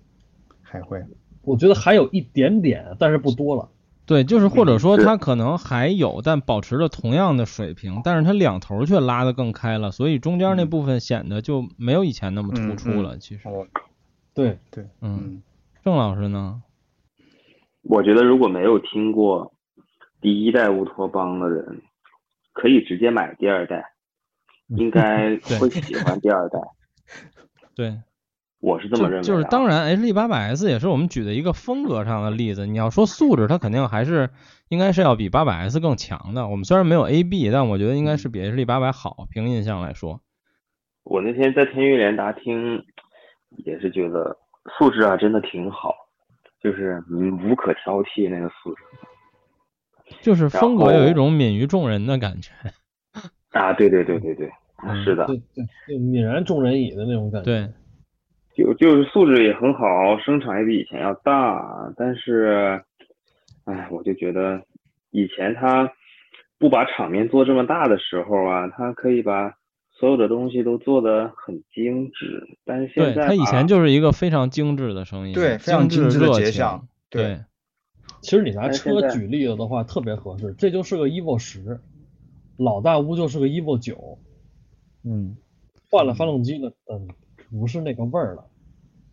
[0.64, 1.06] 还会？
[1.44, 3.70] 我觉得还有一点点，但是不多了。
[4.06, 13.18] 对，就是或者说它可能还有，但保持着同样的水平，但是它两头却拉得更开了，所以中间那部分显得就没有以前那么突出了。
[13.18, 13.48] 其实，
[14.34, 15.42] 对对，嗯。
[15.84, 16.64] 郑老师呢？
[17.82, 19.54] 我觉得如果没有听过
[20.22, 21.82] 第一代乌托邦的人，
[22.54, 23.84] 可以直接买第二代，
[24.78, 26.60] 应该会喜欢第二代。
[27.76, 27.98] 对，
[28.64, 29.24] 我是这么认为。
[29.24, 32.66] 就是当然，HD 八百 S 也是我们举的一个风格上的例子。
[32.66, 34.30] 你要说素质，它肯定还是
[34.70, 36.48] 应该是要比八百 S 更强的。
[36.48, 39.28] 我们虽然没有 AB，但我觉得应该是比 HD 八百好。
[39.30, 40.22] 凭印象来说，
[41.04, 42.82] 我那天在天域联达听，
[43.66, 44.38] 也是觉得。
[44.80, 45.94] 素质啊，真的挺好，
[46.64, 48.82] 就是无可挑剔那个素质，
[50.22, 52.54] 就是风格有一种泯于众人的感觉。
[53.52, 54.50] 啊，对对对对对，
[55.04, 57.52] 是的，对对，泯然众人矣的那种感觉。
[57.52, 57.70] 对，
[58.56, 62.82] 就就是素质也很好，生产也比以前要大，但是，
[63.66, 64.62] 哎，我就觉得
[65.12, 65.92] 以前他
[66.58, 69.54] 不把场面做这么大的时候啊，他可以把。
[69.96, 76.88] 所有的东西都做得很精致，但是现在他以前就是一个非常精致的声音，对，非常精致的节像。
[77.12, 77.40] 对，
[78.22, 81.80] 其实你拿车举例子的话特别合适，这就是个 EVO 十，
[82.58, 84.18] 老大屋就是个 EVO 九，
[85.06, 85.38] 嗯，
[85.90, 87.08] 换了发动机了，嗯，
[87.60, 88.46] 不是那个味儿了。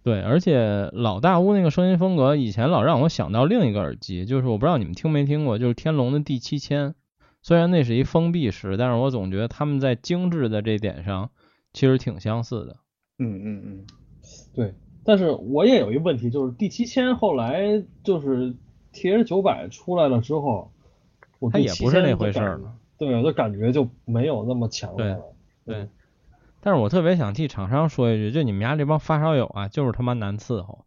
[0.02, 6.94] 对，而且老大屋那个声音风格，以前老让我想到另一个耳机，就是我不知道你们听没听过，就是天龙的 D 七千。
[7.42, 11.30] 虽然那是一封闭式，但是我总觉得他们在精致的这点上
[11.72, 12.76] 其实挺相似的。
[13.18, 13.86] 嗯嗯嗯，
[14.54, 14.74] 对。
[15.04, 18.54] 但是我也有一个问题，就是 D 七千后来就是
[18.92, 20.70] T H 九百出来了之后，
[21.50, 22.74] 它也不是那回事了。
[22.98, 25.22] 对，我的感觉就没有那么强烈了。
[25.64, 25.88] 对。
[26.62, 30.84] 但是我特别想替厂商说一句，就你们家这帮发烧友啊，就是他妈难伺候。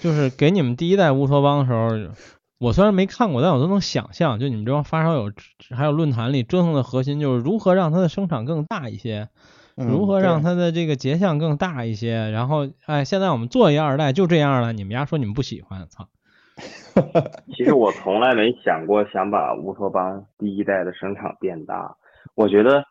[0.00, 2.12] 就是给你们第一代乌托邦的时候，
[2.58, 5.30] 我虽然没看过，但我都能想象，就你们这帮发烧友，
[5.76, 9.28] 还有论坛里折腾的核心，就是如何让它的声场更大一些，
[9.76, 12.30] 如何让它的这个结像更大一些。
[12.30, 16.08] 然后，哎，现在我们做一二代就这样了，你们家说你们不喜欢，操！
[17.54, 21.96] 其实我从来没想过想把乌托邦第一代的声场变大，
[22.34, 22.82] 我觉得。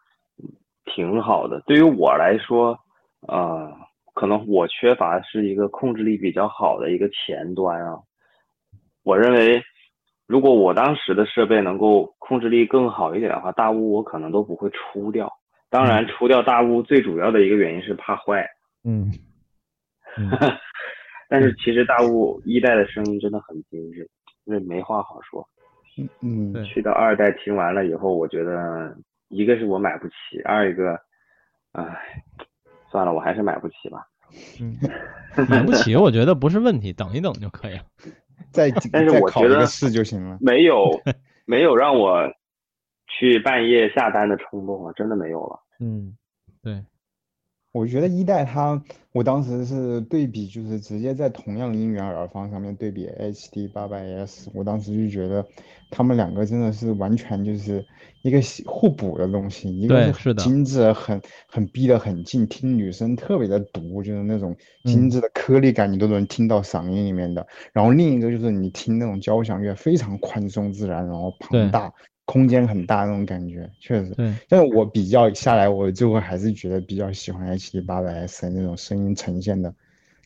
[0.85, 2.77] 挺好的，对于我来说，
[3.27, 3.71] 呃，
[4.13, 7.97] 可能我缺乏是一个控制力比较好的一个前端啊。
[9.03, 9.61] 我认为，
[10.27, 15.31] 如果我当时的设备能够控制力更好一点的话，大屋我可能都不会出掉。
[15.69, 18.45] 当然，出掉大屋最主要的一个原因是怕坏。
[18.83, 19.11] 嗯。
[21.29, 24.09] 但是其实大屋一代的声音真的很精致，
[24.43, 25.47] 那没话好说。
[25.97, 26.63] 嗯嗯。
[26.65, 28.95] 去到二代听完了以后，我觉得。
[29.31, 30.99] 一个是我买不起，二一个，
[31.71, 32.23] 唉，
[32.91, 34.05] 算了，我还是买不起吧。
[34.61, 34.77] 嗯，
[35.49, 37.83] 买不起， 我觉得不是问题，等一等就可以了。
[38.51, 40.37] 再但是我觉得试就行了。
[40.41, 41.01] 没有，
[41.45, 42.29] 没有让我
[43.07, 45.59] 去半夜下单的冲动了，真的没有了。
[45.79, 46.17] 嗯，
[46.61, 46.83] 对。
[47.71, 55.45] 我觉得一代它，我当时是对比，就是直接在同样音源耳放上面对比 HD 八百 S，我当时就觉得
[55.89, 57.85] 他们两个真的是完全就是
[58.23, 64.53] 一个互补的东西，一个是精致，很很逼得很近，听女生特别的毒，就是那种
[64.83, 67.47] 精致的颗粒感，你都能听到嗓音里面的。
[67.71, 71.93] 然后另一个就是你听那种交响乐，非常宽松自然，然后庞大。
[72.31, 74.15] 空间很大那种感觉，确实。
[74.15, 74.33] 对。
[74.47, 79.73] 但是我比较下来，我最后还是觉得比较喜欢 HD 八百 S 那种声音呈现的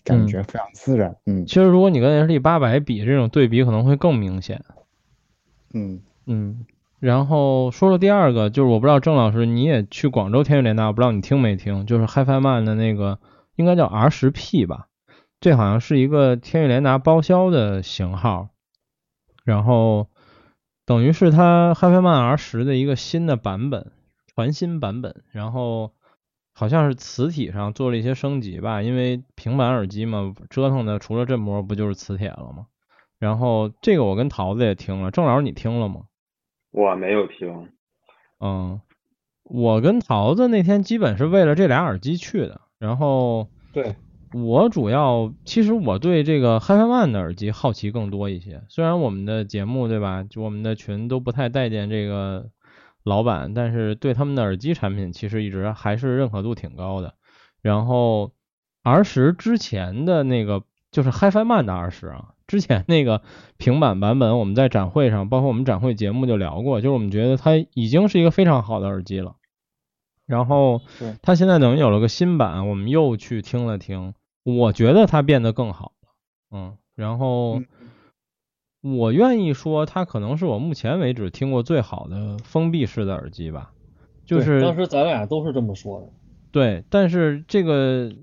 [0.03, 1.15] 感觉，非常自然。
[1.25, 1.47] 嗯。
[1.47, 4.63] 其实如果你跟 HD 八百比，这种对比可能会更明显。
[5.73, 6.65] 嗯嗯。
[6.99, 13.17] 然后说说第二个，就是我不知道郑老师你也去广州天悦联达，我不知道你听没听，就是 HiFiMan 的那个
[13.55, 14.89] 应该叫 R 十 P 吧，
[15.41, 18.49] 这好像是一个天悦联达包销的型号，
[19.43, 20.07] 然后。
[20.85, 23.91] 等于是它 HiFiMan R 十的一个新的版本，
[24.35, 25.91] 全新版本，然后
[26.53, 32.67] 好像是磁体上做了一些升级吧，因为平板耳机嘛，折腾的除了振膜不就是磁铁了吗？
[33.17, 36.01] 然后这个我跟桃子也听了，郑老师你听了吗？
[36.71, 37.69] 我没有听。
[38.39, 38.79] 嗯，
[39.43, 43.95] 我跟桃子那天基本是为了这俩耳机去的，然后对。
[44.35, 48.63] 我主要其实我对这个 HiFiMan 的耳机好奇更多一些。
[48.67, 52.49] 虽然我们的节目对吧，就我们的群都不太待见这个
[53.05, 57.13] 老板，但是对他们的耳机产品其实一直还是认可度挺高的。
[57.61, 58.33] 然后
[58.83, 63.21] R 十之前的那个就是 HiFiMan 的 R 十啊，之前那个
[63.55, 69.37] 平板版本我们在展会上，包括我们展会节目就聊过，就是我们觉得它已经是一个非常好的耳机了。
[70.25, 70.81] 然后
[71.21, 74.13] 它现在等于有了个新版，我们又去听了听。
[74.45, 76.09] 我觉得它变得更好了，
[76.51, 77.63] 嗯，然后
[78.81, 83.73] 我愿意说它可能是我目前为止听过最好的封闭式的耳机吧，
[84.23, 86.09] 就是当时咱俩都是这么说的。
[86.51, 88.13] 对，但是这个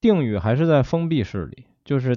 [0.00, 2.16] 定语还是在封闭式里，就是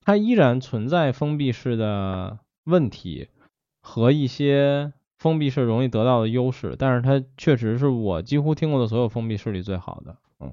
[0.00, 3.28] 它依然存在封闭式的问题
[3.80, 10.52] 和一些封闭式容易得到的优势，但是它确实是我几乎听过的所有封闭式里最好的，嗯。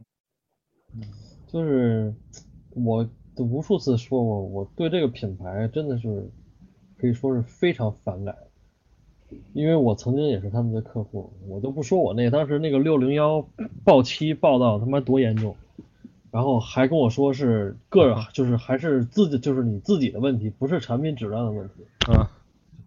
[1.51, 2.13] 就是
[2.75, 6.29] 我无数次说过，我对这个品牌真的是
[6.95, 8.37] 可以说是非常反感，
[9.53, 13.43] 因为我曾经也是他们的客户，我都不说我那当时那个六零幺
[13.83, 15.55] 爆漆爆到他妈多严重，
[16.29, 21.73] 然后还跟我说是个人就是还是自己就是你自己的问题，不是产品质量的问题，
[22.11, 22.27] 嗯，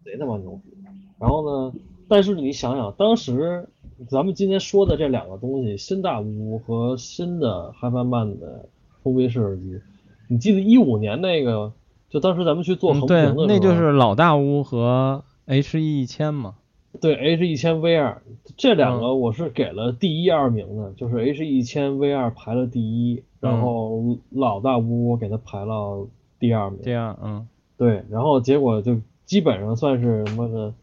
[0.04, 0.72] 贼他妈牛逼。
[1.18, 1.74] 然后呢，
[2.08, 3.68] 但是你想想当时。
[4.08, 8.68] 咱们今天说的这两个东西，新大屋和新的 HiFiMan 的
[9.02, 9.80] 封闭式耳机，
[10.28, 11.72] 你记得一五年那个，
[12.08, 16.54] 就当时咱们去做横屏的时候，那就是老大屋和 H E 一千嘛。
[17.00, 18.22] 对，H 一千 V 二
[18.56, 26.06] 这两个我是给了第一二名的，就是 H 一千 V 二排了第一，然后老大屋我给他排了
[26.38, 26.80] 第二名。
[26.82, 27.48] 第二，嗯，
[27.78, 30.74] 对，然后结果就基本上算是什么的。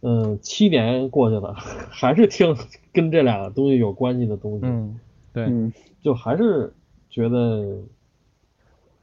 [0.00, 1.54] 嗯，七年过去了，
[1.90, 2.56] 还是听
[2.92, 5.00] 跟这俩东西有关系的东西，嗯，
[5.32, 5.72] 对，嗯
[6.02, 6.72] 就还是
[7.10, 7.78] 觉得，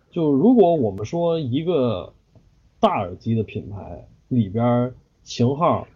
[0.10, 2.14] 就如果我们说一个
[2.80, 4.94] 大耳机的品牌里边
[5.24, 5.88] 型号，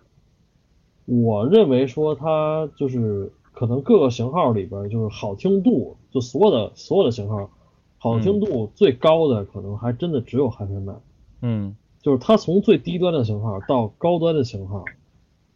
[1.06, 7.50] 我认为说它就是可能各个型号里边就是好听度，就所有的所有的型号，
[7.98, 10.98] 好听度最高的可能还真的只有 HiFiMan。
[11.42, 14.86] 嗯就是它从最低端的型号到高端的型号，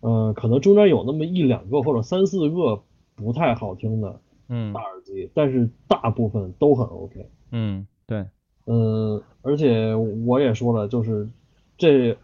[0.02, 2.84] 呃，可能中间有那么一两个或者三四个
[3.16, 4.20] 不太好听的
[4.50, 7.30] 嗯大耳机，但是大部分都很 OK。
[7.52, 8.26] 嗯，对，
[8.66, 11.30] 嗯，而且我也说了，就是
[11.78, 12.18] 这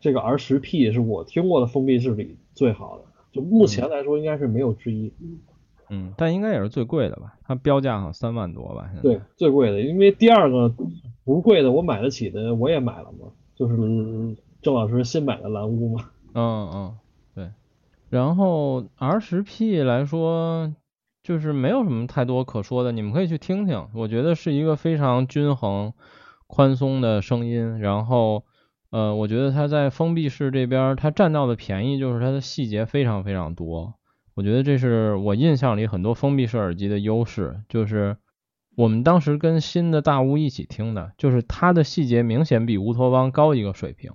[0.00, 5.12] 这个 R 十 P 是我听过的封闭式里最好的，就目前来说应该是没有之一。
[5.88, 7.38] 嗯，但应该也是最贵的吧？
[7.44, 8.90] 它标价好像三万多吧？
[9.02, 10.74] 对，最贵的，因为第二个
[11.24, 13.28] 不贵的我买得起的我也买了嘛，
[13.62, 16.10] 就是郑老师新买的蓝屋嘛。
[16.34, 16.98] 嗯嗯，
[17.34, 17.50] 对。
[18.10, 20.74] 然后 R 十 P 来说，
[21.22, 23.86] 就是没有什么太多可说的，你们可以去听听。
[23.94, 25.92] 我觉得是一个非常均衡、
[26.48, 27.78] 宽松的声音。
[27.78, 28.44] 然后，
[28.90, 33.94] 呃，我觉得它在封闭式这边，它占到的便宜就是它的细节非常非常多。
[34.34, 38.16] 我觉得这是我印象里很多封闭式耳机的优势，就是
[38.74, 44.12] 我们当时跟新的大屋一起听的，就是它的细节明显比乌托邦高一个水平。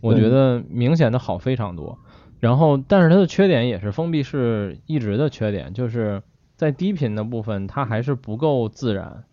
[0.00, 1.98] 我觉得明显的好非常多。
[2.38, 6.22] 然后，但是它的缺点也是封闭式一直的缺点，就是
[6.54, 9.24] 在低频的部分它还是不够自然，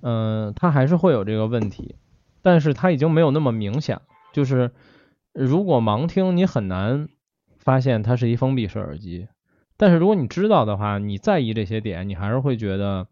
[0.00, 1.96] 嗯、它还是会有这个问题，
[2.40, 4.00] 但是它已经没有那么明显，
[4.32, 4.70] 就是
[5.34, 7.08] 如果盲听你很难
[7.58, 9.28] 发现它是一封闭式耳机，
[9.76, 13.06] 但是如果你知道的话，你在意这些点，你还是会觉得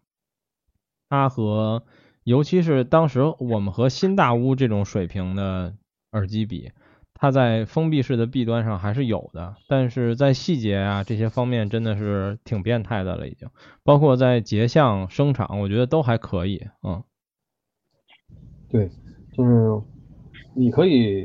[1.09, 1.83] 它和
[2.25, 5.75] 尤其是当时我们和新大屋这种水平的
[6.13, 6.71] 耳机比，
[7.15, 13.49] 它在封闭式的弊端上还是有的，但是在细节啊这些方面真的是挺变态的了，已经，
[13.83, 17.03] 包括在结像声场，我觉得都还可以，嗯
[18.71, 18.91] 对，
[19.33, 19.81] 就是
[20.55, 21.25] 你可以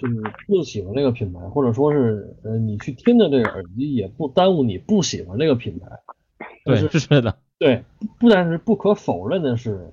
[0.00, 0.14] 就是
[0.46, 5.88] 不喜欢这个品牌，或者说是呃你去听的这个耳机也不耽误你不喜欢这个品牌。
[6.64, 7.84] 对，是是的，对，
[8.18, 9.92] 不但是不可否认的是，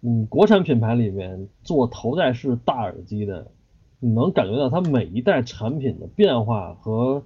[0.00, 3.50] 嗯，国产品牌里面做头戴式大耳机的，
[3.98, 7.24] 你能感觉到它每一代产品的变化和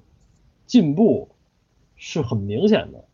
[0.64, 1.28] 进步
[1.96, 3.04] 是很明显的。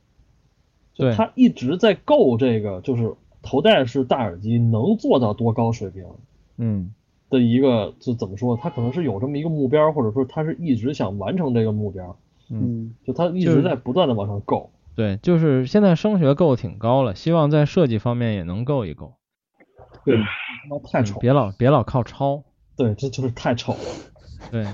[0.94, 6.04] 就对它一直在够这个，就是头戴式大耳机能做到多高水平
[6.56, 6.94] 嗯
[7.30, 8.56] 的一个，就怎么说？
[8.56, 12.16] 它可能是有这么一个目标，或者说它是一直想完成这个目标，
[12.48, 12.60] 嗯。
[12.62, 14.70] 嗯就它一直在不断的往上够。
[14.98, 19.14] 对，就是现在声学够挺高了，希望在设计方面也能够一够，
[20.04, 20.22] 对，他
[20.68, 22.42] 妈太丑别老别老靠抄。
[22.76, 23.78] 对，这就是太丑了。
[24.50, 24.66] 对，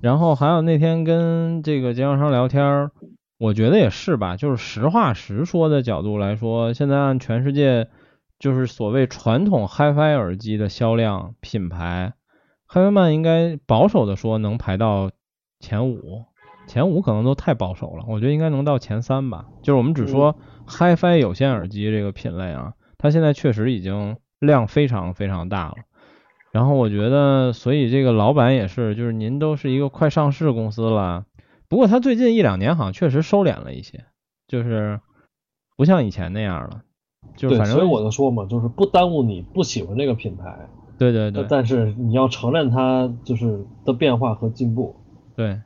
[0.00, 2.90] 然后还有那天跟这个经销商聊天儿，
[3.36, 7.90] 我觉得也是吧，就是实话实说的角度来说，现在按全世界
[8.38, 12.14] 就是所谓传统 HiFi 耳机的销量品牌
[12.66, 15.10] ，HiFiMan 应该保守的说能排到
[15.60, 16.24] 前五，
[16.66, 19.46] 前五可能都太保守了，我觉得应该能到前三吧。
[19.62, 20.36] 就是我们只说
[20.66, 25.74] HiFi 有线耳机这个品类啊，它现在确实已经量非常非常大了。
[26.52, 31.26] 然后我觉得，所以这个老板也是，就是您都是一个快上市公司了，
[31.68, 34.04] 不过他最近一两年好像确实收敛了一些，
[34.46, 35.00] 就是
[35.76, 36.82] 不像以前那样了，
[37.36, 44.94] 就是，反正所以我就说嘛，就是不耽误你不喜欢这个品牌，对对对但是你要承认它就是的变化和进步。
[45.34, 45.60] 对，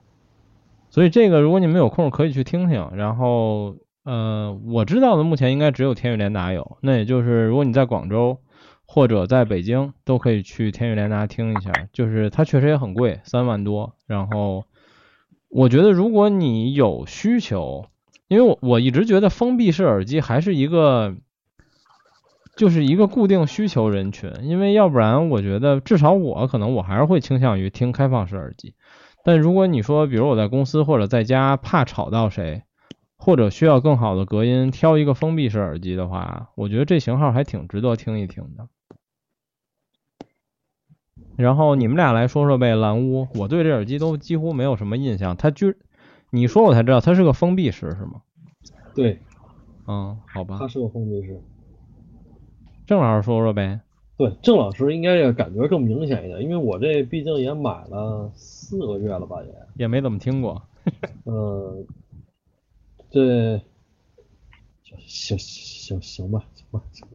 [0.99, 2.90] 所以这个如果你们有空可以去听听。
[2.96, 8.40] 然后呃，我知道的目前应该只有天宇联达有，那也就是如果你在广州
[8.84, 13.94] 或者在北京都可以去天宇联达听一下，就是它确实也很贵，三万多。
[14.09, 14.64] 然后
[15.49, 17.86] 我觉得如果你有需求，
[18.26, 21.14] 因为我我一直觉得封闭式耳机还是一个。
[22.57, 28.74] 就是一个固定需求人群，因为要不然我觉得至少我可能我还是会倾向于听开放式耳机。
[29.25, 32.62] 但如果你说，比如我在公司或者在家怕吵到谁，
[33.16, 38.69] 或者需要更好的隔音，挑一个封闭式耳机的话，我觉得这型号还挺值得听一听的。
[41.37, 45.77] 然后你们俩来说说呗，蓝屋，我对这耳机都几乎没有什么印象，它居，
[46.31, 48.23] 你说我才知道它是个封闭式是吗？
[48.95, 49.21] 对，
[49.87, 51.41] 嗯，好吧它，是个封闭式。
[52.87, 53.81] 郑老师说说呗。
[54.16, 58.33] 对，郑老师应该也感觉更明显一点，因为我这毕竟也买了
[58.69, 60.62] 四个月了吧，也，也没怎么听过。
[61.25, 61.87] 嗯，
[63.11, 63.59] 这
[65.07, 67.14] 行行行吧，行吧，行吧。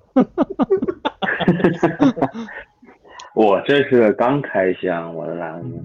[3.35, 5.83] 我这是刚开箱我的蓝屋，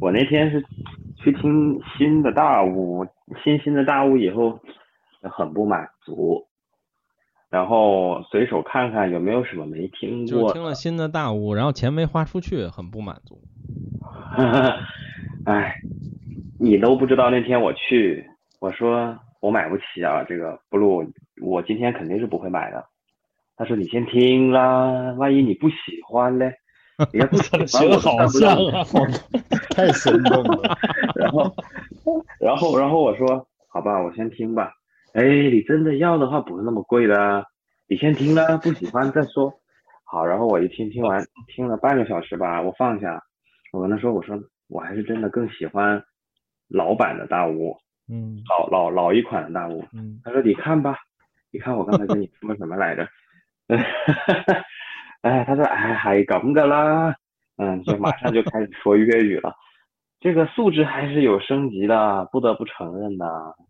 [0.00, 0.64] 我那天是
[1.16, 3.04] 去听新的大雾，
[3.42, 4.60] 新新的大雾以后
[5.22, 6.46] 很不满足，
[7.50, 10.48] 然后随手看看有没有什么没听过。
[10.48, 13.40] 就听了新的大屋，然后钱没花出去，很不满足。
[15.44, 15.74] 哎，
[16.58, 18.24] 你都不知道那天我去，
[18.60, 21.06] 我说我买不起啊，这个 blue，
[21.42, 22.84] 我今天肯定是不会买的。
[23.56, 25.76] 他说你先听啦，万一你不喜
[26.08, 26.52] 欢嘞。
[27.12, 28.84] 也不喜欢， 我好像啊，
[29.70, 30.76] 太生动了。
[31.14, 31.54] 然后，
[32.40, 34.72] 然后，然后我说，好吧，我先听吧。
[35.14, 37.44] 哎，你真的要的话，不是那么贵的，
[37.88, 39.52] 你先听了，不喜欢再说。
[40.04, 41.24] 好，然后我一听，听完
[41.54, 43.22] 听了半个小时吧，我放下，
[43.72, 44.38] 我跟他说，我说
[44.68, 46.02] 我还是真的更喜欢
[46.68, 47.76] 老版的大屋，
[48.08, 49.84] 嗯，老老老一款的大屋。
[49.92, 50.96] 嗯，他说你看吧，
[51.52, 53.08] 你看我刚才跟你说什么来着？
[55.22, 57.14] 哎，他说，哎，还咁噶啦，
[57.56, 59.52] 嗯，就马上就开始说粤语了。
[60.20, 63.26] 这个素质还是有升级的，不得不承认的。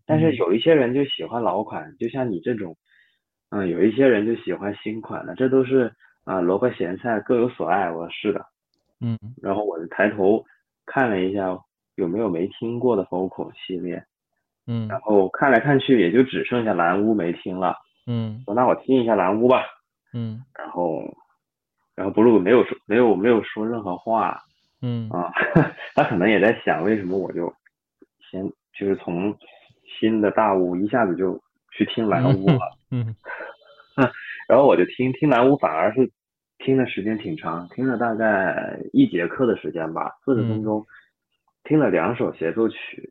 [0.06, 2.76] 但是有一些人就喜欢老款，就像你这种，
[3.50, 5.92] 嗯，有一些人就喜欢新款的，这都是
[6.24, 7.90] 啊萝卜咸菜各有所爱。
[7.90, 8.44] 我是的，
[9.00, 9.18] 嗯。
[9.42, 10.44] 然后我就抬头
[10.86, 11.56] 看了一下
[11.96, 14.04] 有没有没听过的 Focal 系列，
[14.66, 14.88] 嗯。
[14.88, 17.76] 然后看来看去也就只剩下蓝屋没听了，
[18.06, 18.42] 嗯。
[18.44, 19.62] 说那我听一下蓝屋吧，
[20.14, 20.42] 嗯。
[20.58, 21.02] 然后。
[21.94, 24.40] 然后 blue 没有说没有没有说任何话，
[24.80, 25.32] 嗯啊，
[25.96, 27.52] 他可能也在想为什么我就
[28.30, 29.36] 先就是从
[29.98, 31.36] 新的大屋一下子就
[31.72, 32.60] 去听蓝屋了，
[32.92, 33.12] 嗯，
[34.48, 36.08] 然后我就听听蓝屋反而是
[36.68, 40.86] 听的时间挺长，听了大概一节课的时间吧，四十分钟，
[41.64, 43.10] 听了两首协奏曲，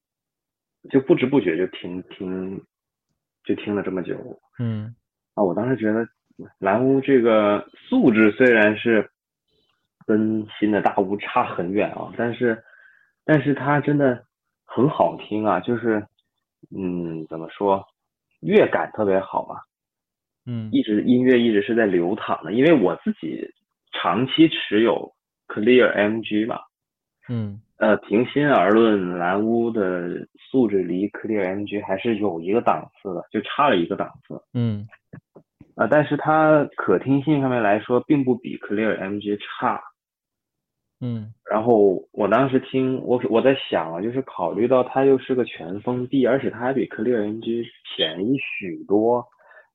[0.92, 2.64] 就不知不觉就听听
[3.44, 4.16] 就听了这么久，
[4.60, 4.96] 嗯，
[5.34, 6.08] 啊，我当时觉得。
[6.60, 9.10] 蓝屋这个素质虽然是
[10.06, 12.64] 跟新的大屋差很远啊，但是
[13.26, 14.24] 但是它真的
[14.66, 16.06] 很好听啊，就是
[16.70, 17.84] 嗯怎么说，
[18.40, 19.64] 乐感特别好吧，
[20.48, 23.46] 嗯，一直音乐一直是在流淌的，因为我自己
[23.92, 25.14] 长期持有
[25.48, 26.60] Clear MG 嘛，
[27.30, 34.88] 嗯，呃，平心而论，蓝屋的素质离 Clear MG 还是有一个档次的，就差了一个档次，嗯。
[35.76, 39.80] 啊，但是它可听性上面来说，并不比 Clear MG 差。
[41.00, 41.32] 嗯。
[41.48, 47.64] 然后我当时听，我我在想啊，就是考虑到它又是个全封闭，而且它还比 Clear MG
[47.96, 49.24] 便宜许多，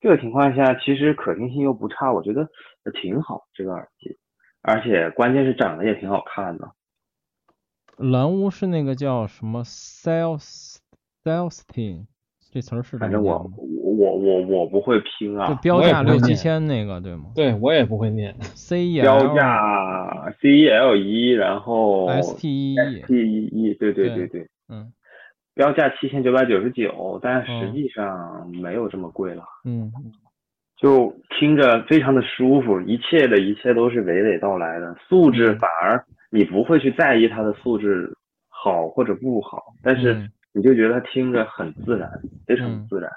[0.02, 2.48] 这个情况下，其实可听性又不差，我觉得
[3.00, 4.18] 挺好这个耳机，
[4.60, 6.72] 而且关键是长得也挺好看的。
[7.96, 10.78] 蓝屋是那个叫什么 Sales
[11.22, 12.06] Salestein。
[12.50, 17.30] 这词儿是反正我我我我我不会拼啊，就标价六七千那个对吗？
[17.34, 18.36] 对我也不会念。
[18.54, 24.92] C E 标价 C E L E，然后 S T E S T E E，对对对对，嗯，
[25.54, 29.44] 标价七千九百九十九，但实际上没有这么贵了。
[29.64, 29.92] 嗯，
[30.76, 38.12] 就听着非常的舒服，一切的一切都是娓娓道来的，素质反而你不会去在意它的素质
[38.48, 40.28] 好或者不好，但是。
[40.54, 42.10] 你就觉得听着很自然，
[42.46, 43.10] 非常自然，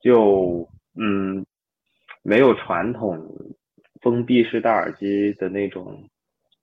[0.00, 0.64] 就
[0.94, 1.44] 嗯，
[2.22, 3.20] 没有传统
[4.00, 6.08] 封闭式大耳机的那种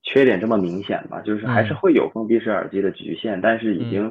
[0.04, 1.20] 缺点这么明显吧？
[1.20, 4.10] 就是还是会有封闭式耳机的局限，但是已经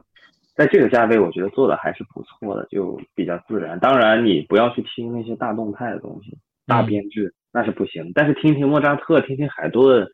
[0.55, 3.78] 在这个价位，我觉得做的还是不错的，就比较自然。
[3.80, 8.12] 当然，你不要去听那些大动态的东西，大编制那是不行。
[8.14, 10.07] 但是听听莫扎特，听听海顿，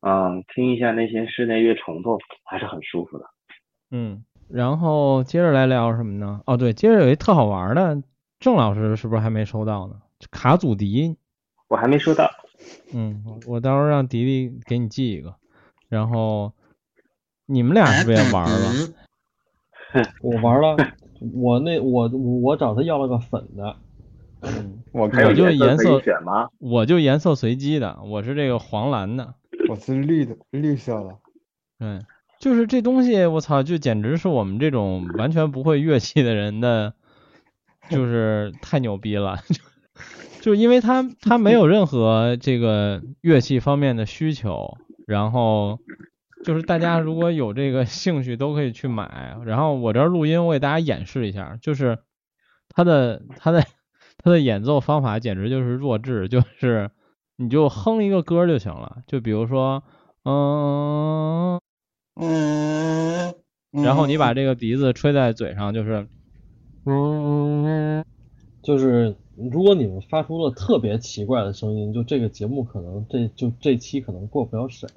[0.00, 3.26] 嗯，听一下那些室内乐重奏，还是很舒服的。
[3.90, 4.24] 嗯。
[4.48, 6.42] 然后接着来聊什么呢？
[6.44, 8.02] 哦，对，接着有一特好玩的，
[8.38, 9.94] 郑老师是不是还没收到呢？
[10.30, 11.16] 卡祖笛，
[11.68, 12.30] 我还没收到。
[12.92, 15.34] 嗯，我到时候让迪迪给你寄一个。
[15.88, 16.52] 然后
[17.46, 18.72] 你们俩是不是也玩了？
[20.22, 20.76] 我玩了，
[21.34, 23.76] 我那我我找他要了个粉的。
[24.40, 26.48] 嗯，我我就颜色选吗？
[26.58, 29.34] 我就颜色随机的，我是这个黄蓝的。
[29.68, 31.16] 我是绿的，绿色的。
[31.80, 32.02] 嗯。
[32.40, 36.92] 就是这东西，我操，就简直是我们这种完全不会乐器的人的，
[37.88, 39.38] 就是太牛逼了。
[39.46, 39.62] 就
[40.42, 44.76] 就因为他他没有任何这个乐器方面的需求，
[45.06, 45.78] 然后
[46.44, 49.36] 就是大家如果有这个兴趣都可以去买。
[49.44, 51.98] 然后我这录音，我给大家演示一下，就是
[52.68, 53.64] 它的它的
[54.18, 56.90] 它的演奏方法简直就是弱智，就是
[57.36, 59.82] 你就哼一个歌就行了，就比如说，
[60.24, 61.58] 嗯。
[62.14, 63.34] 嗯，
[63.70, 66.06] 然后你把这个笛子吹在嘴上，就是，
[66.84, 68.04] 嗯，
[68.62, 74.90] 就是如果你们发出了特别奇怪的声音，就这个节目可能这就这期可能过不了审，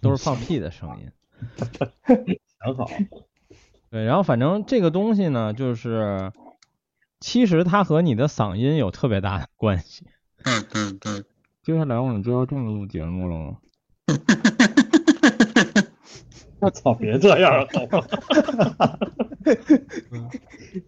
[0.00, 1.10] 都是放屁的声音。
[2.58, 2.88] 很好。
[3.90, 6.32] 对，然后反正这个东西呢，就是
[7.18, 10.06] 其实它和你的嗓音有特别大的关系。
[10.44, 11.24] 嗯嗯嗯。
[11.62, 13.56] 接下来我们就要正式录节目了吗？
[16.60, 16.92] 我操！
[16.94, 17.66] 别这样，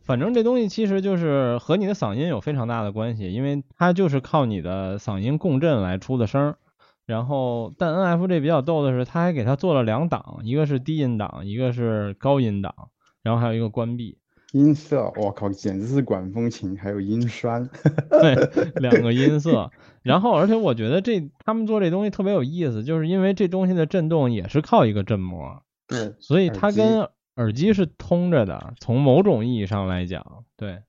[0.04, 6.56] 反正这东西其实就是和你的嗓音有非常大的关系，因为它就是靠你的嗓音共振来出的声。
[7.04, 12.74] 然后，但 N F 这比较逗的是，他还给它做了两档，一个是低音档，一个是高音档，
[13.22, 14.18] 然后还有一个关闭。
[14.52, 17.68] 音色，我靠，简直是管风琴，还有音栓。
[18.10, 18.34] 对，
[18.82, 19.70] 两个音色。
[20.02, 28.74] 然后，而且我觉得这他们做这东西特别有意思，就是因为这东西的震动也是靠一个振膜，对，所以它跟耳机是通着的。
[28.78, 30.82] 从某种意义上来讲，对，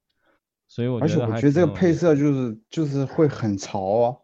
[0.68, 4.16] 所以我觉得而且我觉得这个配色就是就是会很潮啊，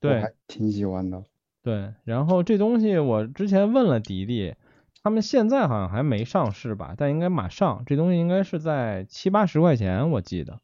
[0.00, 1.24] 对，挺喜欢的。
[1.62, 4.54] 对，然后这东西我之前问了迪迪，
[5.02, 7.84] 他们现在好像还没上市吧，但应该马上。
[7.86, 10.60] 这东西应该是在七八十块钱，我记得。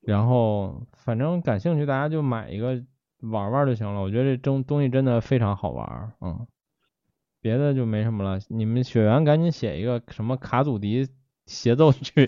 [0.00, 2.84] 然后反正感兴趣，大家就买一个。
[3.22, 6.44] 玩玩就行了，我觉得这东东西真的非常好玩，嗯，
[7.40, 8.40] 别的就没什么了。
[8.48, 11.08] 你们雪原赶紧写一个什么卡祖笛
[11.46, 12.26] 协奏曲，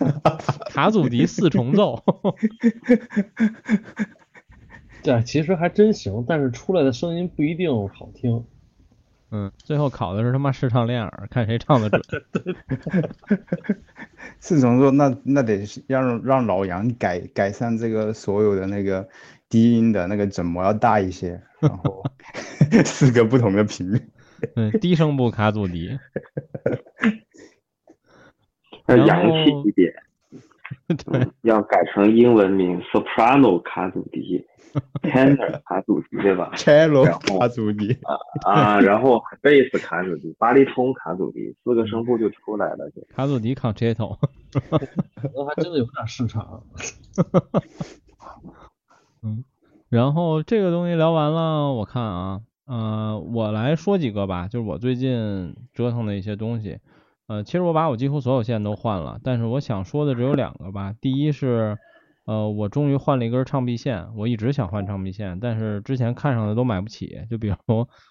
[0.72, 2.02] 卡祖笛四重奏。
[5.02, 8.44] 对，其实还真行，但是出来的声音不一定好听。
[9.30, 12.02] 嗯，最后考的是他妈试唱练耳，看谁唱的准。
[14.40, 19.08] 四重奏那那得让让老杨改改善这个所有的那个。
[19.52, 22.02] 低音的那个振膜要大一些，然后
[22.86, 24.00] 四个不同的频率。
[24.56, 25.98] 嗯，低声部卡祖笛，
[28.86, 29.92] 要洋气一点。
[31.04, 34.42] 对，要改成英文名：soprano 卡祖笛
[35.02, 37.04] ，tenor 卡祖笛，对吧？cello
[37.38, 42.90] 卡祖笛啊啊，然后贝斯卡祖笛，巴利通卡祖笛，四个声部就出来了。
[43.14, 44.16] 卡祖笛 concerto，
[45.34, 46.62] 那还真的有点市场。
[49.22, 49.44] 嗯，
[49.88, 56.78] 然后这个东西聊完了，我看啊，呃，我来说几个吧，就是我最近折腾的一些东西。
[57.28, 60.92] 呃，其实我把我几乎所有线都换了，但是我想说的只有两个吧。
[61.00, 61.78] 第一是，
[62.24, 67.56] 呃，我终于换了一根唱臂线，我一直想换唱臂线，但是之前看上的都买不起，就比如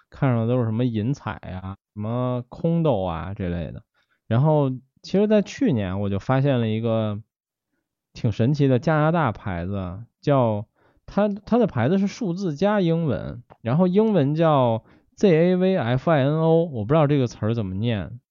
[0.09, 3.84] 看上的都是什么银彩啊、什么空豆啊这类的。
[4.28, 4.70] 然后，
[5.01, 7.22] 其实，在去年我就发现了一个
[8.14, 10.66] 挺神奇的加拿大牌子，叫。
[11.14, 14.82] 它它的牌子是数字加英文，然后英文叫
[15.18, 18.22] Zavfino，我不知道这个词儿怎么念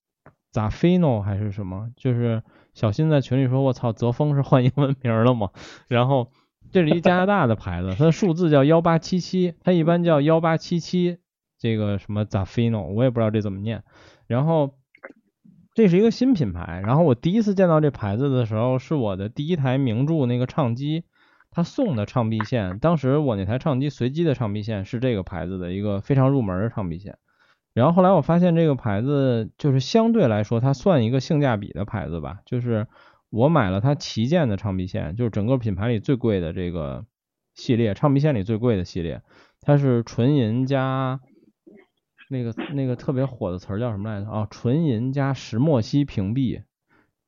[0.54, 1.90] ，Zafino 还是什么？
[1.94, 2.42] 就是
[2.74, 5.50] 小新在群里说，我操，泽峰是换英文名了吗？
[5.88, 6.30] 然后
[6.70, 11.18] 这是一加拿大的牌子，它的数字叫幺八七七，它一般叫幺八七七，
[11.58, 13.82] 这个什么 Zafino，我也不知道这怎么念。
[14.26, 14.74] 然后
[15.74, 21.04] 这是一个新品牌，然后我第一次见到这牌子的时候，是我的第一台名著那个唱机。
[21.52, 27.18] 他送的唱臂线，当时我那台唱机随机的唱臂线是这个牌子的一个非常入门的唱臂线，
[27.72, 32.86] 然后后来我发现这个牌子就是相对来说它算一个性价比的牌子吧，就是
[33.30, 37.06] 我买了它旗舰的唱臂线，就是整个品牌里最贵的这个
[37.54, 39.22] 系列唱臂线里最贵的系列，
[39.60, 41.20] 它是纯银加
[42.28, 44.46] 那个那个特别火的词儿叫什么来着啊？
[44.50, 46.62] 纯银加石墨烯屏蔽，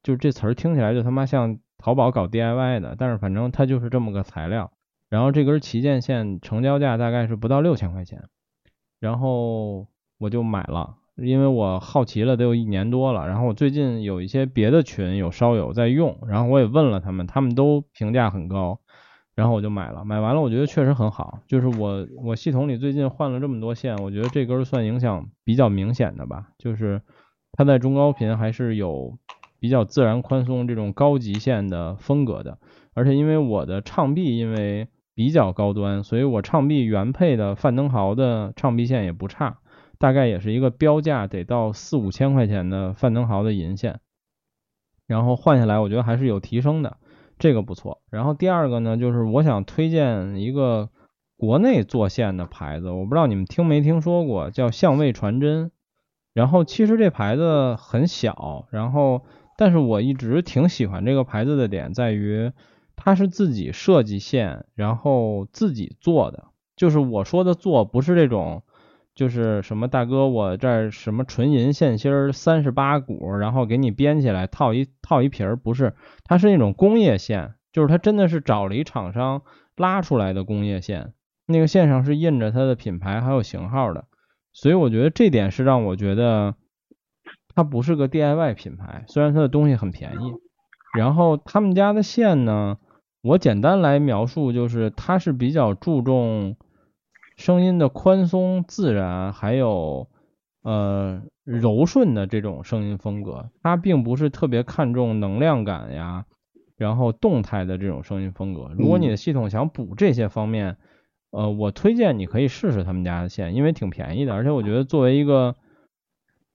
[0.02, 1.58] 就是这词儿听起来就他妈像。
[1.84, 4.70] 淘宝搞 DIY 的，但是反正它就是这么个材料。
[5.08, 8.28] 然后这根旗舰线成交价大概是不到六千块钱，
[9.00, 9.88] 然后
[10.22, 13.26] 我就买了，因为我好奇了得有一年多了。
[13.26, 18.78] 然后我最近有一些别的群有烧友在用，然后我也问了他们，他们都评价很高，
[19.34, 20.04] 然后我就买了。
[20.04, 27.02] 买完了我觉得确实很好，就是我我系统里最近换了这么多线，我觉得这根算影响比较明显的吧，就是
[27.52, 29.18] 它在中高频还是有。
[29.62, 32.58] 比较自然宽松这种高级线的风格的，
[32.94, 39.58] 而且因为我的唱臂因为比较高端，所以我唱臂原配的范登豪的唱臂线也不差，
[40.02, 44.00] 大概也是一个标价得到四五千块钱的范登豪的银线，
[45.06, 46.96] 然后换下来我觉得还是有提升的，
[47.38, 48.02] 这个不错。
[48.10, 50.88] 然后第二个呢，就是我想推荐一个
[51.36, 55.70] 国内做线的牌子，我不知道你们听没听说过，叫相位传真。
[56.34, 59.22] 然后其实这牌子很小，然后。
[59.58, 62.50] 但是我一直挺喜欢这个牌子的点在于，
[62.96, 66.46] 它是自己设计线，然后自己做的。
[66.74, 68.64] 就是我说的做，不是这种，
[69.14, 75.94] 就是什么大哥我这儿什么纯银线芯儿三十八股，然后给你编起来套一套一皮儿，不是，
[76.24, 79.42] 它是那种工业线，就是它真的是找了一厂商
[79.76, 81.12] 拉出来的工业线，
[81.46, 84.04] 那个线上是印着它的品牌还有型号的，
[84.52, 86.54] 所以我觉得这点是让我觉得。
[87.54, 90.32] 它不是个 DIY 品牌，虽然它的东西很便宜。
[90.96, 92.78] 然后他们家的线呢，
[93.20, 96.56] 我简单来描述，就是它是比较注重
[97.42, 100.08] 声音的宽松、自然，还有
[100.62, 103.50] 呃柔顺的这种声音风格。
[103.64, 106.24] 它并不是特别看重能量感呀，
[106.76, 108.70] 然后动态的这种声音风格。
[108.78, 110.76] 如果你的系统想补这些方面，
[111.32, 115.56] 呃，我推荐你可以试试他们家的线，因为挺便宜的，而且我觉得作为一个，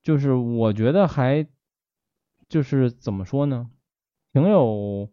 [0.04, 1.46] 就是我觉得还
[2.48, 3.70] 就是怎么说呢，
[4.32, 5.10] 挺有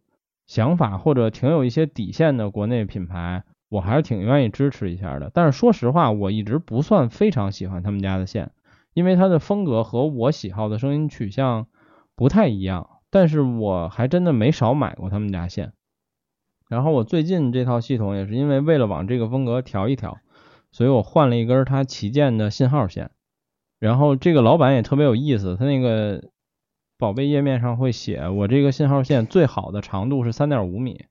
[0.46, 3.42] 想法或者挺有一些底线的国内品牌，
[3.74, 5.32] 我还是挺愿意支持一下的。
[5.34, 8.52] 但是说实话，我一直不算非常喜欢他们家的线，
[8.92, 11.66] 因为它的风格和我喜好的声音取向
[12.14, 12.88] 不太一样。
[13.10, 15.72] 但是我还真的没少买过他们家线。
[16.68, 20.18] 然后我最近这套系统也是因为为了往这个风格调一调，
[20.70, 23.10] 所以我换了一根它旗舰的信号线。
[23.80, 26.30] 然后这个老板也特别有意思，他那个
[26.96, 31.06] 宝贝页面上会写我这个信号线最好的长度是三点五米，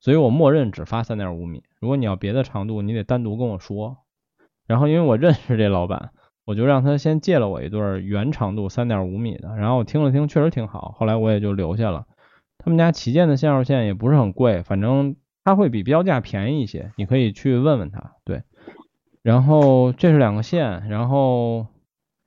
[0.00, 1.62] 所以我默认只发三点五米。
[1.80, 3.98] 如果你要别的长度，你得单独跟我说。
[4.66, 6.10] 然后因为我认识这老板，
[6.44, 9.56] 我就让他先借了我一对原长度三点五米的。
[9.56, 12.06] 然后我听了听，确实挺好，后来我也就留下了。
[12.58, 18.12] 他们家旗舰的信号线也不是很贵，反正它会比标价便宜一些，你可以去问问他。
[18.24, 18.42] 对，
[19.22, 21.66] 然后这是两个线，然后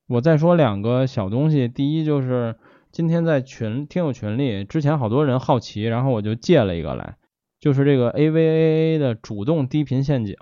[0.07, 1.67] 我再说两个小东西。
[1.67, 2.55] 第一就是
[2.91, 7.17] 今天在群听友群里，之前好多人好奇，然后我就借了一个来，
[7.62, 10.36] 就是这个 AVAA 的主动低频陷阱，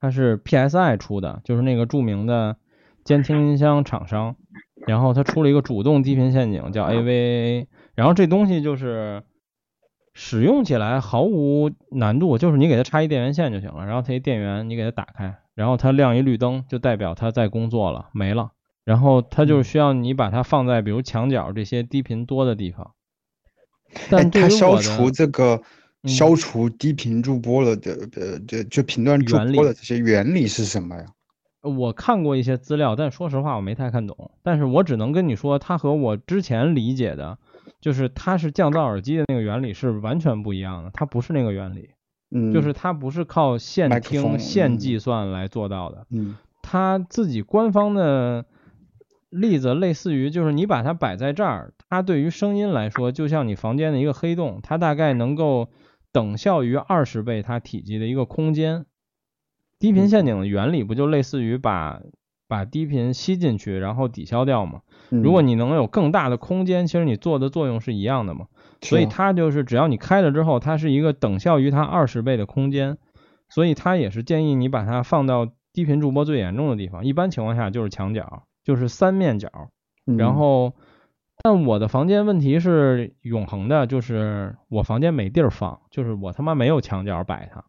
[0.00, 2.56] 它是 PSI 出的，就是那个著名的
[3.04, 4.36] 监听音箱厂商，
[4.86, 7.66] 然后它出了一个主动低频陷阱，叫 AVAA。
[7.96, 9.24] 然后这东西就是
[10.14, 13.84] 使用起来毫无难度，就是你给它插一电源线就行了。
[13.84, 18.52] 然后它一电源你给它打开，然后它亮一绿灯，就代表它在工作了，没了。
[18.84, 22.94] 然后它就是需要你把它放在比如墙角这些低频多的地方。
[24.10, 25.60] 但它消除这个
[26.04, 31.06] 消除低频驻波了的呃这就频段驻波的这些原理是什么呀？
[31.62, 34.32] 我看过一些资料，但说实话我没太看懂。
[34.42, 37.38] 但是我只能跟你说，它和我之前理解的。
[37.80, 41.90] 就是它是降噪耳机的那个原理是完全不一样的，它不是那个原理，
[42.30, 48.44] 嗯，就是它不是靠线听线计算来做到的，嗯，它自己官方的
[49.30, 55.68] 例子类似于就是你把它摆在这儿，它对于声音来说就像你房间的一个黑洞，它大概能够
[56.10, 58.86] 等效于二十倍它体积的一个空间。
[59.78, 62.00] 低频陷阱的原理不就类似于把
[62.48, 64.80] 把低频吸进去，然后抵消掉吗？
[65.10, 68.46] 如果你能有更大的空间，其实你做的作用是一样的嘛。
[68.80, 72.96] 所以它就是只要你开了之后，它是一个等效于它二十倍的空间，
[73.50, 77.04] 所以它也是建议你把它放到低频驻波最严重的地方。
[77.04, 79.50] 一般情况下就是墙角，就是三面角。
[80.04, 80.72] 然后，
[81.40, 87.64] 但我的房间问题是永恒的，就是我房间没地儿放，就是我他妈没有墙角摆它。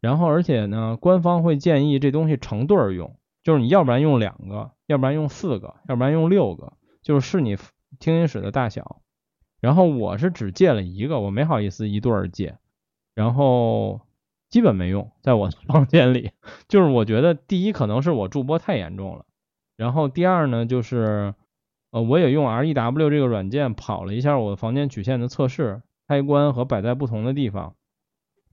[0.00, 6.74] 然后而且呢，官方会建议这东西成对儿用，就是你要不然用两个，要不然用四个，要不然用六个。
[7.02, 7.56] 就是是你
[7.98, 9.00] 听音室的大小，
[9.60, 12.58] 然后我是只借了一个，我没好意思一对儿借，
[13.14, 14.00] 然后
[14.50, 16.32] 基本没用，在我房间里，
[16.68, 19.24] 就是我觉得第一可能是我驻播太严重了，
[19.76, 21.34] 然后第二呢就是
[21.96, 27.74] 呃我也用 R E W 这个软件跑了一下我的房间曲线的测试，开关和摆在不同的地方，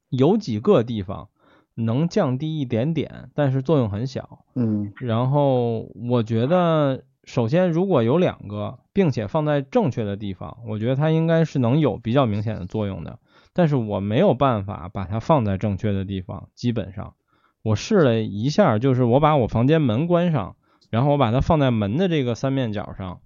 [0.07, 1.27] 有几个地方
[1.75, 7.03] 能降低一点点，但是作用很小，嗯，然后我觉得。
[7.25, 13.17] 首先，如果有两个，并且放在正确的地方，我觉得它应该是能有比较明显的作用的。
[13.53, 17.13] 但是我没有办法把它放在正确的地方，基本上
[17.61, 20.57] 我试了一下，就是我把我房间门关上，
[20.89, 23.21] 然后我把它放在门的这个三面角上，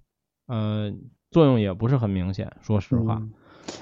[0.48, 0.92] 呃，
[1.30, 3.22] 作用也不是很明显，说实话。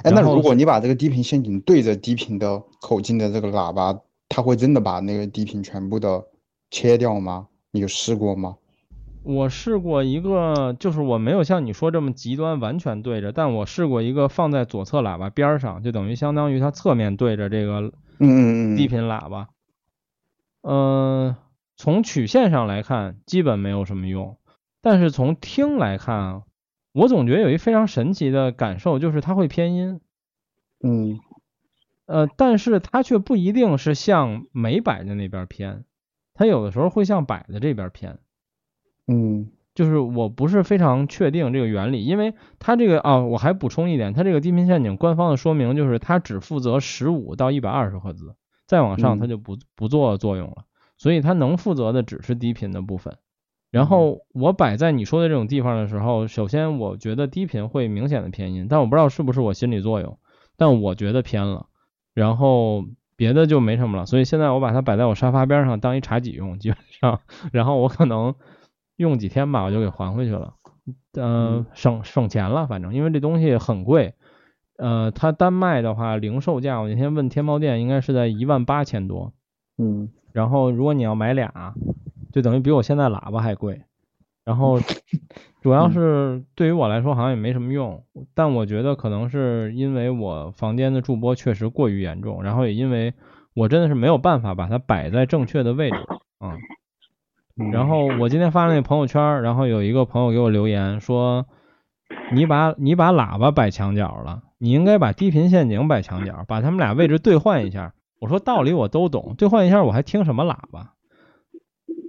[0.03, 3.99] 哎，那如果你把这个低频陷阱对着低频的口径的这个喇叭，
[4.29, 6.27] 它会真的把那个低频全部的
[6.71, 7.47] 切掉吗？
[7.71, 8.57] 你有试过吗？
[9.23, 17.93] 我试过一个，就是我没有像你说这么极端，完全对着，但我试过一个放在左侧喇叭边上，就等于相当于它侧面对着这个
[18.77, 19.49] 低频喇叭。
[20.62, 21.37] 嗯，
[21.77, 24.37] 从曲线上来看，基本没有什么用，
[24.81, 26.43] 但是从听来看，
[26.97, 30.01] 我总觉得有一非常神奇的感受，就是它会偏音。
[30.83, 31.19] 嗯，
[32.07, 35.85] 呃，但是它却不一定是向没摆的那边偏，
[36.33, 38.19] 它有的时候会向摆的这边偏。
[39.07, 48.35] 嗯，就是我不是非常确定这个原理，因为它这个啊，我还补充一点，它这个低频陷阱官方的说明就是它只负责十五到一百二十赫兹，
[48.67, 50.65] 再往上它就不不做作用了，
[50.97, 53.19] 所以它能负责的只是低频的部分。
[53.71, 60.19] 然后我摆在你说的这种地方的时候，首先我觉得低频会明显的偏音，但我不知道是不是我心理作用，
[60.57, 61.67] 但我觉得偏了。
[62.14, 62.85] 然后
[63.17, 67.21] 别的就没什么了，所以现在我把它摆在我沙发边上当一茶几用，基本上，
[67.53, 68.35] 然后我可能
[68.97, 70.55] 用几天吧，我就给还回去了。
[71.14, 74.14] 嗯，省省钱了，反正因为这东西很贵。
[74.79, 79.33] 呃，它单卖的话，零售价我那天问天猫店，应该是在一万八千多。
[79.79, 81.75] 嗯，然后如果你要买俩，
[82.37, 83.80] 就等于比我现在喇叭还贵。
[84.45, 84.78] 然后
[85.62, 93.14] 主要是对于我来说好像也没什么用，但我觉得可能是因为我房间的驻播确实过于严重，然后也因为
[93.55, 95.97] 我真的是没有办法把它摆在正确的位置。
[96.41, 97.72] 嗯。
[97.72, 101.47] 然后我今天发了那朋友圈，然后有一个朋友给我留言说，
[102.34, 104.43] 你把你把喇叭摆墙角了。
[104.59, 107.95] 你应该把低频陷阱摆墙角，把他们俩位置兑换一下。
[108.20, 110.93] 我说道理我都懂，兑换一下我还听什么喇叭？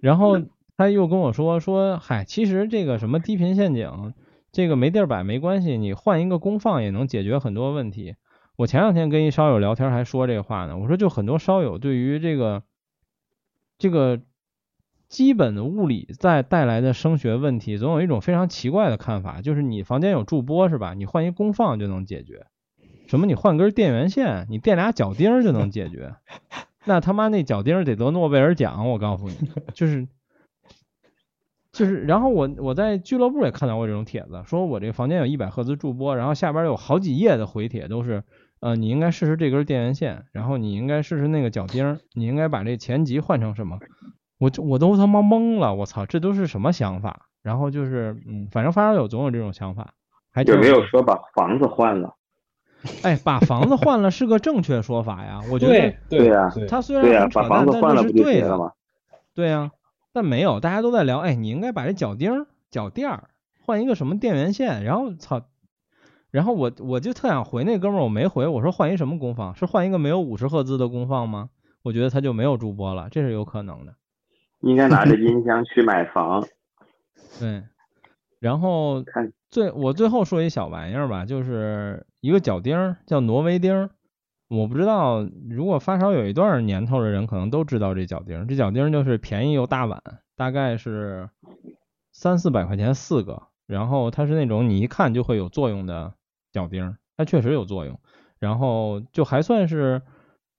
[0.02, 0.42] 然后
[0.76, 4.14] 他又跟我说说，嗨，其实这个什么低频陷阱，
[4.52, 8.16] 这个没地儿摆没关系，你换一个功放也能解决很多问题。
[8.56, 12.64] 我前两天跟一烧友聊天还说这话呢，我说就很多烧友对于这个
[13.78, 14.22] 这个。
[15.10, 20.94] 基本的物理在带来的声学问题，总有一种非常奇怪的看法，就是你房间有驻播是吧？
[20.96, 22.46] 你换一功放就能解决。
[23.08, 23.26] 什么？
[23.26, 26.14] 你换根电源线，你垫俩脚钉就能解决？
[26.88, 29.36] 那他妈那脚钉得得诺贝尔奖，我告诉你，
[29.74, 30.08] 就是
[31.72, 32.02] 就是。
[32.04, 38.24] 然后我我在俱乐部也看到过这种帖子，说我这个房间有一百赫兹驻播，然后下边有好几页的回帖都是，
[38.62, 43.78] 呃，你应该试试这根电源线，然后你应该试试那个脚钉，你应该把这前级换成什么？
[44.40, 47.28] 我就我都他妈懵了，我操，这都是什么想法？
[47.44, 49.94] 然后就是，嗯，反正发烧友总有这种想法。
[50.32, 52.17] 还有没有说把房子换了？
[53.04, 55.96] 哎，把房子换了是个正确说法呀，我觉得。
[56.10, 56.52] 对呀。
[56.70, 58.72] 他虽然很扯淡，但是对的吗？
[59.34, 59.72] 对呀，
[60.14, 63.30] 但没有，大家都在聊，哎，你应该把这脚钉、脚垫儿
[63.66, 65.42] 换一个什么电源线，然后操，
[66.32, 69.54] 然后我我就特想回那哥们儿，我没回，我说换一什么功放？
[69.56, 71.50] 是换一个没有五十赫兹的功放吗？
[71.84, 73.94] 我觉得他就没有主播了，这是有可能的。
[74.62, 76.46] 应该拿着 音箱去买房。
[77.40, 77.64] 对，
[78.40, 79.04] 然后
[79.50, 83.90] 最我最后说一小玩意儿吧，就是一个脚钉，叫挪威钉。
[84.50, 88.46] 我不知道，如果发烧有一段年头的人，可能都知道这脚钉。
[88.50, 90.04] 这脚钉就是便宜又大碗，
[90.36, 91.30] 大概是
[92.12, 93.44] 三四百块钱四个。
[93.66, 96.16] 然后它是那种你一看就会有作用的
[96.52, 97.98] 脚钉，它确实有作用。
[98.40, 100.02] 然后就还算是，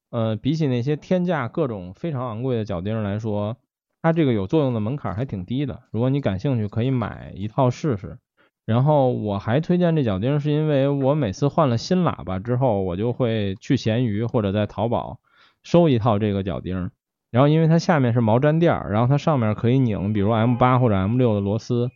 [0.09, 3.59] 呃，比起那些天价各种非常昂贵的脚钉来说。
[4.01, 8.17] 它这个有作用的门槛还挺低的，如果你感兴趣，可以买一套试试。
[8.69, 15.21] 然后我还推荐这脚钉，是因为我每次换了新喇叭之后，我就会去闲鱼或者在淘宝
[15.63, 16.91] 收一套这个脚钉。
[17.31, 21.89] 然后因为它下面是毛毡垫儿，然后它上面可以拧，比如 M 八或者 M 六的螺丝，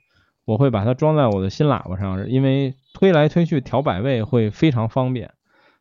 [0.46, 5.32] 我会把它装在我的新喇叭上，因为推来推去调摆位会非常方便。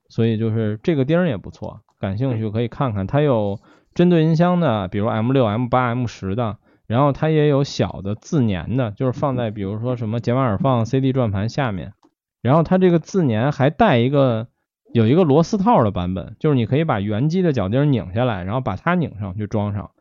[0.09, 3.61] 所以就是这个钉儿也不错，感兴趣可以看看，它有。
[3.93, 6.55] 针对音箱的，比如 M 六、M 八、M 十的，
[6.91, 11.93] 然后它也有小的自粘的，就是放在比如说什么解码耳放、CD 转盘下面，
[12.41, 14.47] 然后它这个自粘还带一个
[14.93, 19.91] 有一个螺丝套的版本，就是你可以把原机的脚钉拧下来，然后把它拧上去装上，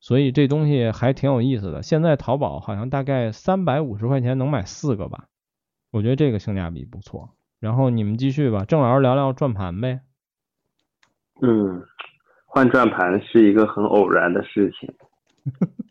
[0.00, 1.82] 所以这东西还挺有意思的。
[1.82, 5.26] 现在淘宝好像大概三百五十块钱能买四个吧，
[5.92, 7.30] 我觉得这个性价比不错。
[7.60, 10.00] 然后你们继续吧，郑老师聊聊转盘呗。
[11.40, 11.84] 嗯。
[12.52, 14.92] 换转盘是一个很偶然的事情，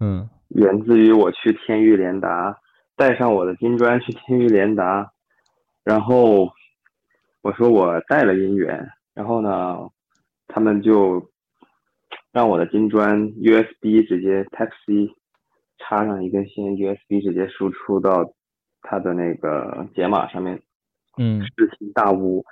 [0.00, 2.58] 嗯，源自于我去天域联达，
[2.96, 5.12] 带上我的金砖去天域联达，
[5.84, 6.50] 然后
[7.42, 9.88] 我说我带了音源，然后呢，
[10.46, 11.30] 他们就
[12.32, 15.14] 让我的金砖 USB 直接 Type C
[15.78, 18.32] 插上一根线 USB 直接输出到
[18.82, 20.60] 它的那个解码上面，
[21.16, 22.44] 嗯，视听大屋。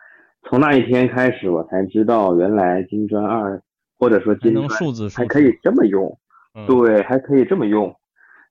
[0.43, 3.61] 从那一天开始，我才知道原来金砖二
[3.99, 4.69] 或者说金砖
[5.11, 6.17] 还可以这么用，
[6.65, 7.95] 对，还可以这么用。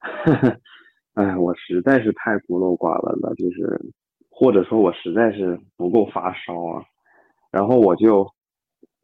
[1.16, 3.80] 哎，我实在是太孤陋寡闻了，就是
[4.30, 6.84] 或者说我实在是不够发烧啊。
[7.52, 8.30] 然后我就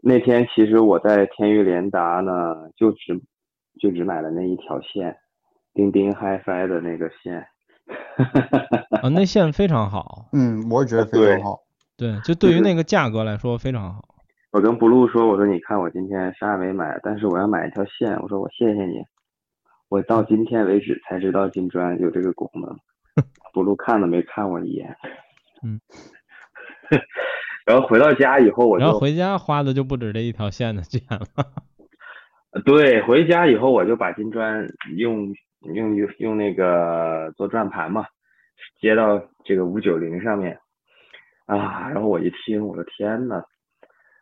[0.04, 3.20] 那天其实我在天域联达呢，就只
[3.80, 5.16] 就只买了那一条线，
[5.74, 7.48] 钉钉 HiFi 的那个线。
[9.02, 10.28] 啊，那 线非常好。
[10.34, 11.60] 嗯，我也觉得非常好。
[11.98, 14.04] 对，就对于那个价格来说非常好。
[14.52, 19.02] 我跟 blue 说，我说你看我今天啥也没买，但是我要买一条线，我说我谢谢你。
[19.88, 22.78] 我到今天为止才知道金砖有这个功能，
[23.54, 24.96] blue 看都没看我一眼。
[25.64, 25.80] 嗯。
[27.66, 31.28] 然后回到家以后，我然后回家花的就不止这一条线的钱了。
[32.66, 35.34] 对，回家以后我就把金砖用
[35.74, 38.06] 用用用那个做转盘嘛，
[38.82, 40.60] 接到这个五九零上面
[41.46, 43.42] 啊，然后我一听，我的天呐，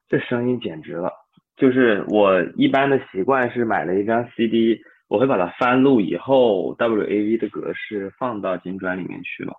[0.10, 1.12] 这声音简直了！
[1.56, 9.54] 就是我一般的习惯是买了一张 CD，我会把它翻录以后 WAV 的格式放到金砖里面去了。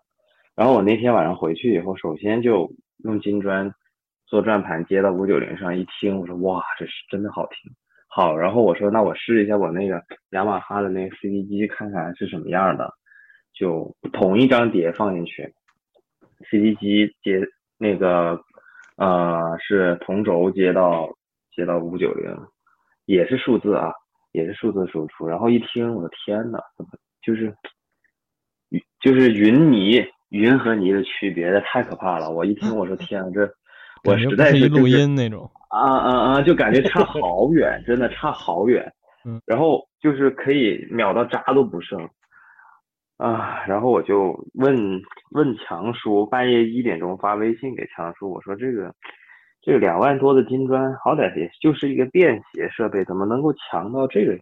[0.57, 2.69] 然后我那天晚上回去以后，首先就
[3.05, 3.73] 用金砖
[4.27, 7.73] 做转盘接到五九零上，一听我说哇，这是真的好听。
[8.09, 12.93] 好，然后我说那我试一下我那个雅马哈的那个 CD 机看看是什么样的，
[13.55, 15.55] 就同一张碟放进去
[16.51, 17.47] ，CD 机接
[17.79, 18.43] 那个
[19.01, 21.09] 呃是同轴接到
[21.57, 22.37] 接到五九零，
[23.07, 23.91] 也是数字啊，
[24.33, 26.59] 也是数字输出，然后一听我的天呐，
[27.23, 27.53] 就是
[29.01, 32.31] 就是云泥云和泥的区别，这太可怕了！
[32.31, 33.51] 我一听我说 天啊，这
[34.05, 35.51] 我实在是录音那种。
[35.71, 36.43] 啊啊啊！
[36.43, 38.93] 就感觉差好远，真的差好远。
[39.25, 41.99] 嗯，然后就是可以秒到渣都不剩
[43.21, 43.63] 啊。
[43.67, 44.75] 然后我就问
[45.33, 48.95] 问强叔，半夜一点钟发微信给强叔，我说这个
[49.63, 54.39] 这个两万多的金砖，好歹也就是一个便携设备，怎么能够强到这个，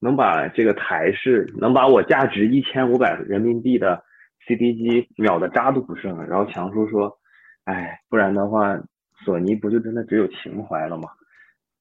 [0.00, 4.02] 能把这个台式，能把我价值一千五百人民币的
[4.46, 6.24] CD 机秒的渣都不剩？
[6.26, 7.18] 然后强叔说，
[7.64, 8.78] 哎，不然的话。
[9.24, 11.08] 索尼不就真的只有情怀了吗？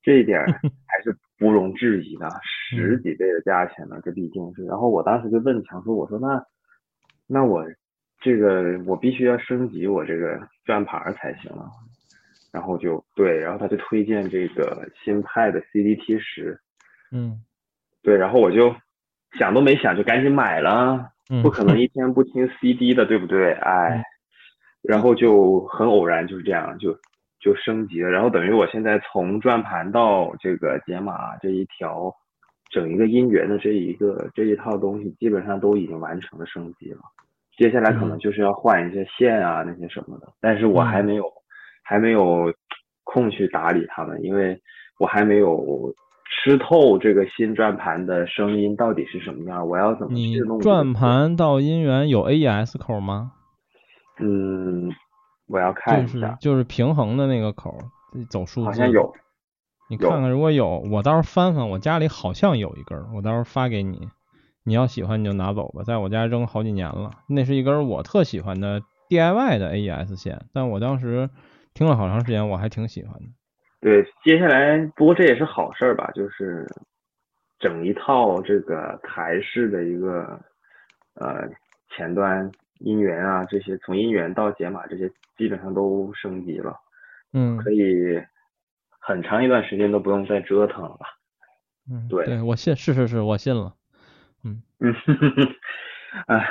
[0.01, 0.43] 这一点
[0.89, 4.65] 还是不容置疑的，十几倍的价钱呢，这毕竟是。
[4.65, 6.43] 然后我当时就问强叔，我说那
[7.27, 7.63] 那我
[8.19, 11.69] 这个我必须要升级我这个转盘才行啊。
[12.51, 16.59] 然后就对，然后他就推荐这个新派的 CDT 十，
[17.11, 17.39] 嗯，
[18.01, 18.73] 对，然后我就
[19.37, 21.11] 想都没想就赶紧买了，
[21.43, 23.51] 不可能一天不听 CD 的，对不对？
[23.51, 24.01] 哎，
[24.81, 26.97] 然后就很偶然就是这样就。
[27.39, 32.11] 就升级了，然后等于我现在从转盘到这个解码这一条，
[32.71, 36.99] 整一个音源的这一个这一套东西，基本上都已经完成了升级了。
[37.57, 41.25] 接下来可能就是要换一些线啊那些什么的，但是我还没有
[41.83, 42.51] 还没有
[43.03, 44.59] 空去打理它们，因为
[44.99, 45.93] 我还没有
[46.29, 50.59] 吃透这个新转盘的声音到底是什么样，我要怎么去弄。
[50.59, 53.31] 转盘到音源有 AES 口吗？
[54.19, 54.91] 嗯。
[55.47, 57.77] 我要看一下，就是平衡的那个口，
[58.29, 58.65] 走数字。
[58.65, 59.13] 好像有，
[59.89, 64.09] 你看看，如果有，我到时候翻翻，我家里好像有一根，我到时候发给你。
[64.63, 67.11] 你要喜欢你就拿走吧，在我家扔好几年了。
[67.29, 71.29] 那是一根我特喜欢的 DIY 的 AES 线，但我当时
[71.73, 73.27] 听了好长时间，我还挺喜欢的。
[73.79, 76.67] 对，接下来不过这也是好事儿吧，就是
[77.59, 80.37] 整一套这个台式的一个
[81.13, 81.47] 呃
[81.95, 82.51] 前端。
[82.79, 86.75] 音源啊，这些从音源到解码这些基本上都升级了，
[87.33, 88.21] 嗯，可以
[88.99, 90.99] 很长一段时间都不用再折腾了。
[91.89, 93.73] 嗯，对，对我信，是是是，我信了。
[94.43, 94.93] 嗯嗯，
[96.27, 96.47] 哎，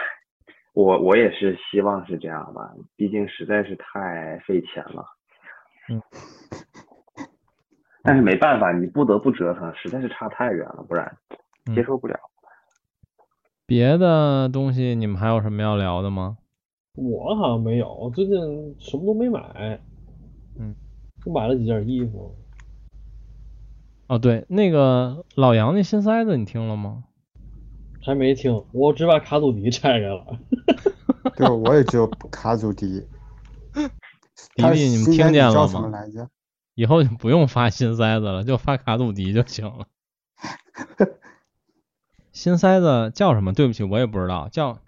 [0.75, 5.05] 我我也是希望是这样吧，毕竟实在是太费钱了。
[5.89, 6.03] 嗯，
[8.03, 11.17] 但是没办法，你不得不折腾，实在是差太远了，不然
[11.75, 12.19] 接受不了。
[13.67, 16.39] 别的东西你们还有什么要聊的吗？
[16.95, 18.35] 我好像没有，最近
[18.79, 19.81] 什么都没买。
[20.59, 20.75] 嗯，
[21.25, 22.35] 就买了几件衣服。
[24.07, 27.05] 哦，对，那个老杨那新塞子你听了吗？
[28.01, 30.39] 还没听，我只把卡祖笛拆开了。
[31.37, 33.05] 对，我也只有卡祖笛。
[34.55, 35.93] 迪迪，你们听见了吗？
[36.77, 39.87] 以后就不用发新塞子了，就发卡祖笛就行了。
[42.37, 43.55] 新塞子叫什么？
[43.55, 44.79] 对不起，我也不知道 叫。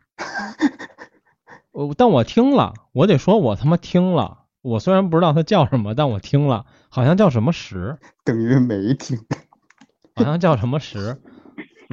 [1.72, 4.44] 我但我听了，我得说，我他妈听了。
[4.60, 9.18] 我虽然不知道它叫什么，但我听了，好像叫什么石， 等于没听。
[10.14, 11.16] 好像叫什么石。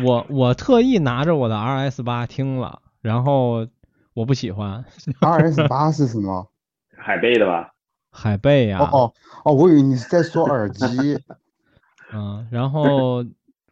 [0.04, 3.66] 我我特意拿着我的 RS 八听了，然后
[4.14, 4.84] 我不喜欢。
[5.22, 6.52] RS 八是什么？
[6.98, 7.72] 海贝的吧？
[8.12, 8.80] 海贝呀。
[8.80, 9.14] 哦哦
[9.46, 10.86] 哦，我以为你是在说耳机。
[12.12, 13.24] 嗯，然后。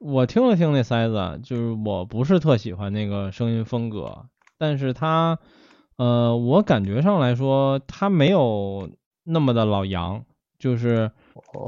[0.04, 4.26] 我听了听那塞子，就是我不是特喜欢那个声音风格，
[4.58, 5.39] 但是他，
[5.95, 8.89] 呃，我感觉上来说，他没有
[9.24, 10.26] 那么的老杨，
[10.60, 11.10] 就是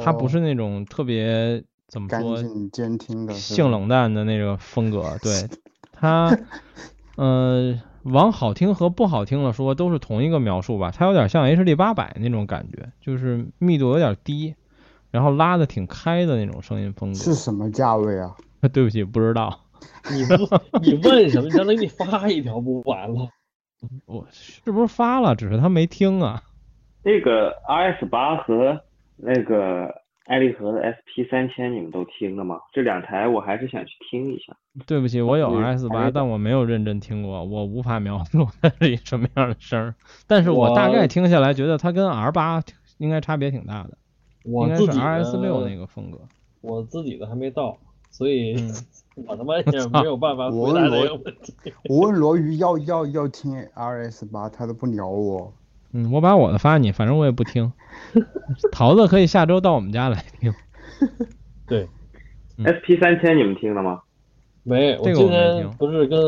[0.01, 5.17] 他不是那种特别怎么说，监听的，性冷淡的那个风格。
[5.21, 5.47] 对
[5.93, 6.37] 他，
[7.15, 10.91] 呃，往好听和不好听了说，都是同一个描述吧。
[10.91, 14.55] 它有点像 HD 八百那种感觉，就是密度有点低。
[15.15, 18.35] 然后拉的挺开的那种声音风格是什么价位啊？
[18.73, 19.57] 对不起，不知道。
[20.11, 20.35] 你不
[20.83, 21.47] 你问什么？
[21.49, 23.29] 让他给你发一条不完了？
[24.05, 25.33] 我是不是发了？
[25.35, 26.41] 只是他没听啊。
[27.01, 28.81] 那个 RS 八和
[29.15, 29.87] 那个
[30.25, 32.57] 爱立和的 SP 三千你们都听了吗？
[32.73, 34.53] 这两台我还是想去听一下。
[34.85, 39.95] 对不起，我有嗯 RS 八，但我没有认真听过，我无法描述它是一什么样的声儿。
[40.27, 42.61] 但是我大概听下来，觉得它跟 R 八
[42.97, 43.97] 应该差别挺大的，
[44.45, 46.19] 我自己 RS 六的那个风格。
[46.61, 47.77] 我自己的还没到，
[48.09, 48.73] 所以嗯
[49.27, 51.53] 我他妈也 没有办法回答这个问题。
[51.89, 55.53] 我问罗宇要要要听 RS 八，他都不鸟我。
[55.91, 57.71] 嗯，我把我的发你，反正我也不听。
[58.71, 60.53] 桃子可以下周到我们家来听。
[61.67, 61.87] 对，
[62.57, 64.01] 嗯 SP 三千你们听了吗？
[64.67, 66.19] 没，我今天不是跟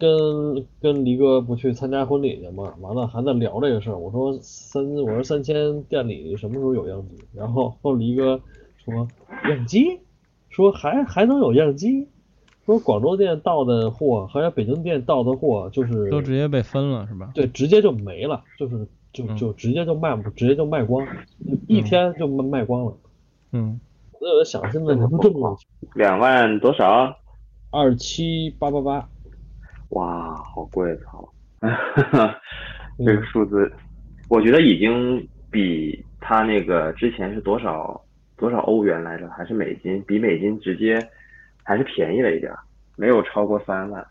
[0.00, 3.96] 跟跟黎哥不去参加婚礼去嘛，完了还在聊这个事儿。
[3.96, 7.16] 我说三，我说三千店里什么时候有样机？
[7.32, 8.40] 然后后黎哥
[8.84, 9.06] 说
[9.48, 10.00] 样机，
[10.50, 12.08] 说还还能有样机，
[12.66, 17.30] 说广州店到的货和北京店到的货就是都直接被分了是吧？
[17.32, 21.06] 对，直接就没了，就是就嗯就直接就卖不，直接就卖光，
[21.68, 22.92] 一天就卖卖光了。
[23.52, 23.78] 嗯，
[24.14, 25.56] 我就在想，现在能这么
[25.94, 27.14] 两万多少？
[27.74, 29.08] 二七八八八，
[29.88, 31.28] 哇，好贵，操！
[32.98, 33.72] 这个数字，
[34.28, 38.00] 我觉得已经比他那个之前是多少
[38.36, 40.00] 多少欧元来着，还是美金？
[40.02, 40.96] 比美金直接
[41.64, 42.58] 还是便宜了一点儿，
[42.96, 44.06] 没有超过三万。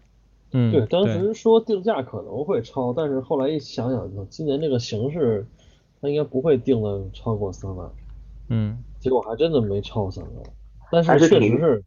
[0.51, 5.47] 嗯，对，当时说定价可能会超，但是后来一想想，今年这个形势，
[6.01, 7.89] 他应该不会定的超过三万，
[8.49, 10.43] 嗯结果还真的没超三万。
[10.91, 11.83] 但是确实是，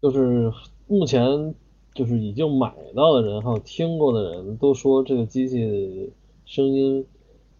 [0.00, 0.50] 就是
[0.88, 1.54] 目前
[1.94, 6.12] 就是已经买到的人还有听过的人都说这个机器
[6.46, 7.06] 声音，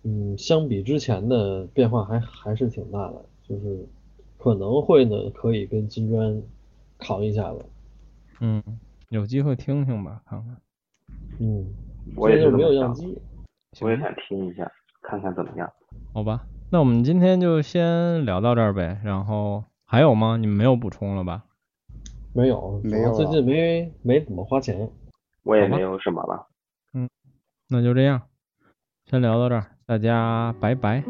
[0.02, 3.86] 嗯，相比之前的变化还还是挺大的，就是
[4.38, 6.42] 可能会呢可以跟金砖
[6.98, 7.64] 扛一下子。
[8.40, 8.62] 嗯，
[9.10, 10.56] 有机会听听吧，看看。
[11.38, 11.66] 嗯，
[12.16, 13.18] 我也是没有样机。
[13.80, 14.70] 我也想听一下，
[15.02, 15.70] 看看怎么样。
[16.14, 18.98] 好吧，那我们今天就先聊到这儿呗。
[19.04, 20.36] 然后还有吗？
[20.38, 21.44] 你们没有补充了吧？
[22.32, 24.88] 没有，没有最近没没怎么花钱。
[25.44, 26.46] 我也没有什么了。
[26.94, 27.08] 嗯
[27.68, 28.22] 那就这样，
[29.06, 31.02] 先聊到这儿，大家拜拜。